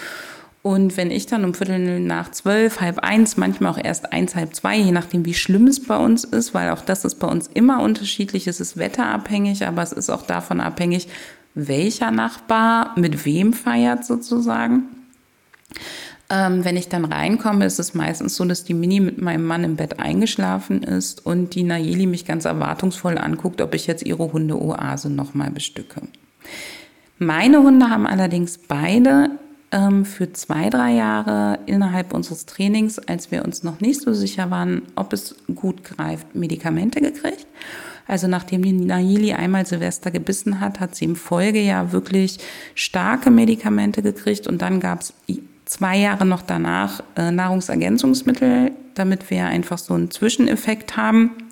Und 0.62 0.96
wenn 0.96 1.12
ich 1.12 1.26
dann 1.26 1.44
um 1.44 1.54
Viertel 1.54 2.00
nach 2.00 2.30
zwölf, 2.32 2.80
halb 2.80 2.98
eins, 2.98 3.36
manchmal 3.36 3.72
auch 3.72 3.82
erst 3.82 4.12
eins, 4.12 4.34
halb 4.34 4.54
zwei, 4.54 4.76
je 4.76 4.90
nachdem, 4.90 5.24
wie 5.24 5.34
schlimm 5.34 5.68
es 5.68 5.82
bei 5.82 5.96
uns 5.96 6.24
ist, 6.24 6.52
weil 6.52 6.70
auch 6.70 6.82
das 6.82 7.04
ist 7.04 7.14
bei 7.16 7.28
uns 7.28 7.46
immer 7.46 7.80
unterschiedlich, 7.80 8.48
es 8.48 8.60
ist 8.60 8.76
wetterabhängig, 8.76 9.66
aber 9.66 9.82
es 9.82 9.92
ist 9.92 10.10
auch 10.10 10.22
davon 10.22 10.60
abhängig, 10.60 11.08
welcher 11.54 12.10
Nachbar 12.10 12.92
mit 12.96 13.24
wem 13.24 13.52
feiert 13.52 14.04
sozusagen. 14.04 14.84
Ähm, 16.30 16.64
wenn 16.64 16.76
ich 16.76 16.88
dann 16.88 17.06
reinkomme, 17.06 17.64
ist 17.64 17.78
es 17.78 17.94
meistens 17.94 18.36
so, 18.36 18.44
dass 18.44 18.62
die 18.62 18.74
Mini 18.74 19.00
mit 19.00 19.20
meinem 19.20 19.44
Mann 19.44 19.64
im 19.64 19.76
Bett 19.76 19.98
eingeschlafen 19.98 20.82
ist 20.82 21.24
und 21.24 21.54
die 21.54 21.62
Nayeli 21.62 22.06
mich 22.06 22.26
ganz 22.26 22.44
erwartungsvoll 22.44 23.16
anguckt, 23.16 23.62
ob 23.62 23.74
ich 23.74 23.86
jetzt 23.86 24.04
ihre 24.04 24.30
Hundeoase 24.32 25.08
nochmal 25.08 25.50
bestücke. 25.50 26.02
Meine 27.18 27.62
Hunde 27.62 27.88
haben 27.88 28.06
allerdings 28.06 28.58
beide 28.58 29.30
ähm, 29.72 30.04
für 30.04 30.32
zwei, 30.34 30.68
drei 30.68 30.92
Jahre 30.92 31.60
innerhalb 31.64 32.12
unseres 32.12 32.44
Trainings, 32.44 32.98
als 32.98 33.30
wir 33.30 33.44
uns 33.44 33.62
noch 33.62 33.80
nicht 33.80 34.02
so 34.02 34.12
sicher 34.12 34.50
waren, 34.50 34.82
ob 34.96 35.14
es 35.14 35.34
gut 35.54 35.82
greift, 35.82 36.34
Medikamente 36.34 37.00
gekriegt. 37.00 37.46
Also 38.06 38.26
nachdem 38.26 38.62
die 38.62 38.72
Nayeli 38.72 39.34
einmal 39.34 39.66
Silvester 39.66 40.10
gebissen 40.10 40.60
hat, 40.60 40.80
hat 40.80 40.94
sie 40.94 41.04
im 41.04 41.16
Folgejahr 41.16 41.92
wirklich 41.92 42.38
starke 42.74 43.30
Medikamente 43.30 44.02
gekriegt 44.02 44.46
und 44.46 44.62
dann 44.62 44.80
gab 44.80 45.00
es 45.00 45.12
zwei 45.68 45.98
Jahre 45.98 46.24
noch 46.24 46.42
danach 46.42 47.02
äh, 47.16 47.30
Nahrungsergänzungsmittel, 47.30 48.72
damit 48.94 49.30
wir 49.30 49.46
einfach 49.46 49.78
so 49.78 49.94
einen 49.94 50.10
Zwischeneffekt 50.10 50.96
haben. 50.96 51.47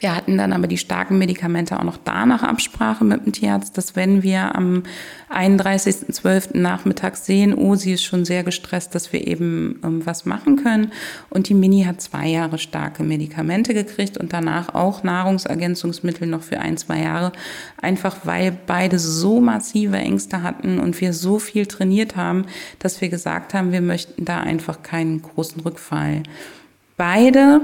Wir 0.00 0.16
hatten 0.16 0.38
dann 0.38 0.54
aber 0.54 0.66
die 0.66 0.78
starken 0.78 1.18
Medikamente 1.18 1.78
auch 1.78 1.84
noch 1.84 1.98
danach 1.98 2.42
Absprache 2.42 3.04
mit 3.04 3.26
dem 3.26 3.32
Tierarzt, 3.32 3.76
dass 3.76 3.94
wenn 3.94 4.22
wir 4.22 4.54
am 4.54 4.82
31.12. 5.30 6.56
nachmittags 6.56 7.26
sehen, 7.26 7.54
oh, 7.54 7.74
sie 7.74 7.92
ist 7.92 8.02
schon 8.02 8.24
sehr 8.24 8.44
gestresst, 8.44 8.94
dass 8.94 9.12
wir 9.12 9.26
eben 9.26 9.78
ähm, 9.84 10.06
was 10.06 10.24
machen 10.24 10.56
können. 10.56 10.90
Und 11.28 11.50
die 11.50 11.54
Mini 11.54 11.84
hat 11.84 12.00
zwei 12.00 12.28
Jahre 12.28 12.58
starke 12.58 13.02
Medikamente 13.02 13.74
gekriegt 13.74 14.16
und 14.16 14.32
danach 14.32 14.74
auch 14.74 15.02
Nahrungsergänzungsmittel 15.02 16.26
noch 16.26 16.42
für 16.42 16.58
ein, 16.58 16.78
zwei 16.78 17.02
Jahre, 17.02 17.32
einfach 17.80 18.16
weil 18.24 18.56
beide 18.66 18.98
so 18.98 19.40
massive 19.40 19.98
Ängste 19.98 20.42
hatten 20.42 20.78
und 20.78 20.98
wir 21.00 21.12
so 21.12 21.38
viel 21.38 21.66
trainiert 21.66 22.16
haben, 22.16 22.46
dass 22.78 23.02
wir 23.02 23.10
gesagt 23.10 23.52
haben, 23.52 23.70
wir 23.70 23.82
möchten 23.82 24.24
da 24.24 24.40
einfach 24.40 24.82
keinen 24.82 25.20
großen 25.20 25.60
Rückfall. 25.60 26.22
Beide 26.96 27.60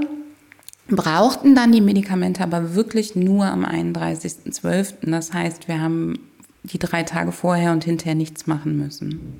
brauchten 0.89 1.55
dann 1.55 1.71
die 1.71 1.81
Medikamente 1.81 2.43
aber 2.43 2.75
wirklich 2.75 3.15
nur 3.15 3.45
am 3.45 3.65
31.12. 3.65 5.09
Das 5.09 5.33
heißt, 5.33 5.67
wir 5.67 5.81
haben 5.81 6.19
die 6.63 6.79
drei 6.79 7.03
Tage 7.03 7.31
vorher 7.31 7.71
und 7.71 7.83
hinterher 7.83 8.15
nichts 8.15 8.47
machen 8.47 8.77
müssen. 8.77 9.39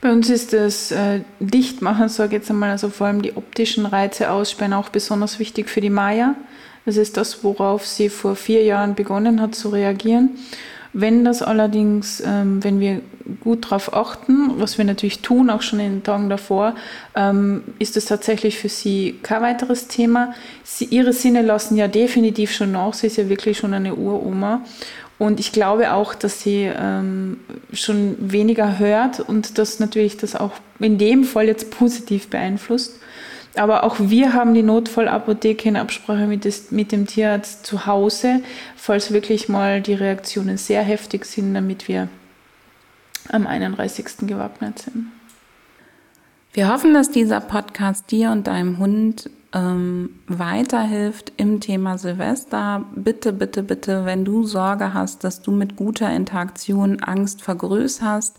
Bei 0.00 0.10
uns 0.12 0.30
ist 0.30 0.54
das 0.54 0.90
äh, 0.92 1.20
Dichtmachen, 1.40 2.08
sage 2.08 2.36
ich 2.36 2.40
jetzt 2.40 2.50
einmal, 2.50 2.70
also 2.70 2.88
vor 2.88 3.06
allem 3.06 3.20
die 3.20 3.36
optischen 3.36 3.84
Reize 3.84 4.30
aussperren, 4.30 4.72
auch 4.72 4.88
besonders 4.88 5.38
wichtig 5.38 5.68
für 5.68 5.82
die 5.82 5.90
Maya. 5.90 6.36
Das 6.86 6.96
ist 6.96 7.18
das, 7.18 7.44
worauf 7.44 7.86
sie 7.86 8.08
vor 8.08 8.34
vier 8.34 8.64
Jahren 8.64 8.94
begonnen 8.94 9.40
hat 9.42 9.54
zu 9.54 9.68
reagieren. 9.68 10.30
Wenn 10.92 11.24
das 11.24 11.42
allerdings, 11.42 12.20
ähm, 12.24 12.62
wenn 12.64 12.80
wir 12.80 13.00
gut 13.40 13.66
darauf 13.66 13.94
achten, 13.94 14.52
was 14.56 14.76
wir 14.76 14.84
natürlich 14.84 15.20
tun, 15.20 15.50
auch 15.50 15.62
schon 15.62 15.78
in 15.78 15.92
den 15.92 16.02
Tagen 16.02 16.28
davor, 16.28 16.74
ähm, 17.14 17.62
ist 17.78 17.96
es 17.96 18.06
tatsächlich 18.06 18.58
für 18.58 18.68
sie 18.68 19.18
kein 19.22 19.42
weiteres 19.42 19.86
Thema. 19.86 20.34
Sie, 20.64 20.86
ihre 20.86 21.12
Sinne 21.12 21.42
lassen 21.42 21.76
ja 21.76 21.86
definitiv 21.86 22.52
schon 22.52 22.72
nach. 22.72 22.94
Sie 22.94 23.06
ist 23.06 23.18
ja 23.18 23.28
wirklich 23.28 23.58
schon 23.58 23.72
eine 23.72 23.94
Uroma. 23.94 24.62
Und 25.18 25.38
ich 25.38 25.52
glaube 25.52 25.92
auch, 25.92 26.14
dass 26.14 26.40
sie 26.40 26.70
ähm, 26.74 27.40
schon 27.72 28.16
weniger 28.18 28.78
hört 28.78 29.20
und 29.20 29.58
das 29.58 29.78
natürlich 29.78 30.16
das 30.16 30.34
auch 30.34 30.52
in 30.78 30.96
dem 30.96 31.24
Fall 31.24 31.46
jetzt 31.46 31.70
positiv 31.70 32.28
beeinflusst. 32.28 32.98
Aber 33.56 33.84
auch 33.84 33.96
wir 33.98 34.32
haben 34.32 34.54
die 34.54 34.62
Notfallapotheke 34.62 35.68
in 35.68 35.76
Absprache 35.76 36.26
mit, 36.26 36.44
des, 36.44 36.70
mit 36.70 36.92
dem 36.92 37.06
Tierarzt 37.06 37.66
zu 37.66 37.86
Hause, 37.86 38.42
falls 38.76 39.12
wirklich 39.12 39.48
mal 39.48 39.80
die 39.80 39.94
Reaktionen 39.94 40.56
sehr 40.56 40.82
heftig 40.82 41.24
sind, 41.24 41.54
damit 41.54 41.88
wir 41.88 42.08
am 43.28 43.46
31. 43.46 44.26
gewappnet 44.26 44.78
sind. 44.80 45.12
Wir 46.52 46.72
hoffen, 46.72 46.94
dass 46.94 47.10
dieser 47.10 47.40
Podcast 47.40 48.10
dir 48.10 48.30
und 48.30 48.46
deinem 48.46 48.78
Hund 48.78 49.30
ähm, 49.52 50.10
weiterhilft 50.26 51.32
im 51.36 51.60
Thema 51.60 51.98
Silvester. 51.98 52.84
Bitte, 52.94 53.32
bitte, 53.32 53.62
bitte, 53.62 54.04
wenn 54.04 54.24
du 54.24 54.44
Sorge 54.44 54.94
hast, 54.94 55.24
dass 55.24 55.42
du 55.42 55.52
mit 55.52 55.76
guter 55.76 56.10
Interaktion 56.12 57.00
Angst 57.00 57.42
vergrößerst, 57.42 58.36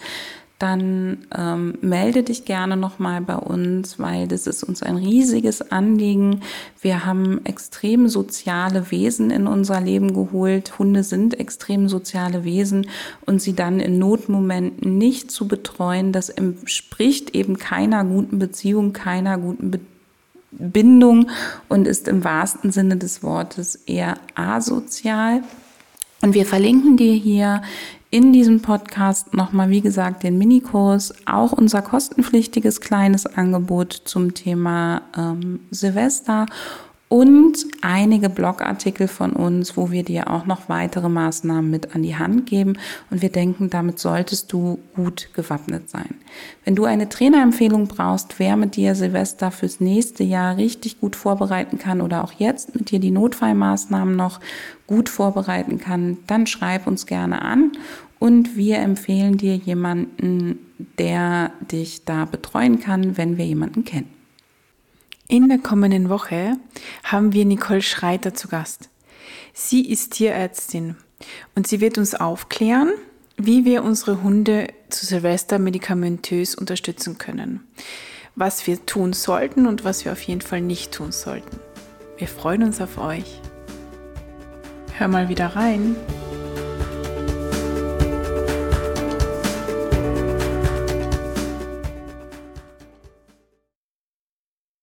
dann 0.62 1.26
ähm, 1.36 1.76
melde 1.82 2.24
dich 2.24 2.46
gerne 2.46 2.78
nochmal 2.78 3.22
bei 3.22 3.36
uns, 3.36 3.98
weil 4.00 4.28
das 4.28 4.48
ist 4.48 4.64
uns 4.64 4.84
ein 4.84 4.98
riesiges 4.98 5.72
Anliegen. 5.72 6.42
Wir 6.82 7.06
haben 7.06 7.44
extrem 7.46 8.08
soziale 8.08 8.92
Wesen 8.92 9.32
in 9.32 9.48
unser 9.48 9.82
Leben 9.82 10.14
geholt. 10.14 10.78
Hunde 10.78 11.04
sind 11.04 11.40
extrem 11.40 11.90
soziale 11.90 12.44
Wesen 12.44 12.88
und 13.26 13.42
sie 13.42 13.54
dann 13.54 13.80
in 13.80 13.98
Notmomenten 13.98 14.98
nicht 14.98 15.32
zu 15.32 15.48
betreuen, 15.48 16.12
das 16.12 16.30
entspricht 16.30 17.36
eben 17.36 17.58
keiner 17.58 18.04
guten 18.06 18.38
Beziehung, 18.38 18.94
keiner 18.94 19.38
guten 19.38 19.72
Be 19.72 19.80
Bindung 20.54 21.30
und 21.70 21.88
ist 21.88 22.10
im 22.10 22.26
wahrsten 22.26 22.74
Sinne 22.74 22.98
des 22.98 23.24
Wortes 23.24 23.76
eher 23.76 24.16
asozial. 24.36 25.44
Und 26.22 26.34
wir 26.34 26.46
verlinken 26.46 26.98
dir 26.98 27.14
hier 27.14 27.62
in 28.12 28.34
diesem 28.34 28.62
Podcast 28.62 29.34
nochmal, 29.34 29.70
wie 29.70 29.80
gesagt, 29.80 30.24
den 30.24 30.38
Minikurs, 30.38 31.14
auch 31.26 31.54
unser 31.54 31.82
kostenpflichtiges 31.82 32.82
kleines 32.82 33.26
Angebot 33.26 33.94
zum 33.94 34.34
Thema 34.34 35.02
ähm, 35.18 35.62
Silvester 35.72 36.46
und 37.12 37.66
einige 37.82 38.30
Blogartikel 38.30 39.10
von 39.10 39.34
uns, 39.34 39.76
wo 39.76 39.92
wir 39.92 40.04
dir 40.04 40.30
auch 40.32 40.46
noch 40.46 40.70
weitere 40.70 41.10
Maßnahmen 41.10 41.70
mit 41.70 41.94
an 41.94 42.04
die 42.04 42.16
Hand 42.16 42.46
geben. 42.46 42.78
Und 43.10 43.22
wir 43.22 43.28
denken, 43.28 43.70
damit 43.70 44.00
solltest 44.00 44.54
du 44.54 44.80
gut 44.96 45.28
gewappnet 45.34 45.90
sein. 45.90 46.16
Wenn 46.64 46.76
du 46.76 46.86
eine 46.86 47.10
Trainerempfehlung 47.10 47.88
brauchst, 47.88 48.40
wer 48.40 48.56
mit 48.56 48.78
dir 48.78 48.96
Silvester 48.96 49.52
fürs 49.52 49.82
nächste 49.82 50.24
Jahr 50.24 50.56
richtig 50.56 51.02
gut 51.02 51.18
vorbereiten 51.18 51.78
kann 51.78 52.00
oder 52.00 52.24
auch 52.24 52.32
jetzt 52.32 52.76
mit 52.76 52.92
dir 52.92 53.00
die 53.00 53.12
Notfallmaßnahmen 53.12 54.16
noch 54.16 54.40
gut 54.88 55.10
vorbereiten 55.10 55.82
kann, 55.82 56.18
dann 56.28 56.48
schreib 56.48 56.88
uns 56.88 57.08
gerne 57.08 57.42
an 57.42 57.74
und 58.20 58.56
wir 58.56 58.78
empfehlen 58.78 59.36
dir 59.36 59.58
jemanden, 59.58 60.60
der 60.98 61.52
dich 61.70 62.06
da 62.06 62.24
betreuen 62.24 62.80
kann, 62.80 63.18
wenn 63.18 63.38
wir 63.38 63.46
jemanden 63.46 63.84
kennen. 63.84 64.21
In 65.32 65.48
der 65.48 65.60
kommenden 65.60 66.10
Woche 66.10 66.58
haben 67.06 67.32
wir 67.32 67.46
Nicole 67.46 67.82
Schreiter 67.82 68.34
zu 68.34 68.50
Gast. 68.50 68.90
Sie 69.54 69.90
ist 69.90 70.12
Tierärztin 70.12 70.98
und 71.56 71.68
sie 71.68 71.80
wird 71.80 71.98
uns 71.98 72.16
aufklären, 72.16 72.92
wie 73.38 73.64
wir 73.64 73.86
unsere 73.86 74.24
Hunde 74.24 74.68
zu 74.90 75.06
Silvester 75.06 75.58
medikamentös 75.58 76.54
unterstützen 76.54 77.18
können, 77.18 77.66
was 78.36 78.68
wir 78.68 78.86
tun 78.86 79.14
sollten 79.14 79.68
und 79.68 79.86
was 79.86 80.04
wir 80.04 80.12
auf 80.12 80.22
jeden 80.22 80.42
Fall 80.42 80.60
nicht 80.60 80.92
tun 80.92 81.14
sollten. 81.14 81.62
Wir 82.18 82.28
freuen 82.28 82.64
uns 82.64 82.82
auf 82.82 82.98
euch. 82.98 83.40
Hör 84.98 85.08
mal 85.08 85.30
wieder 85.30 85.56
rein. 85.56 85.96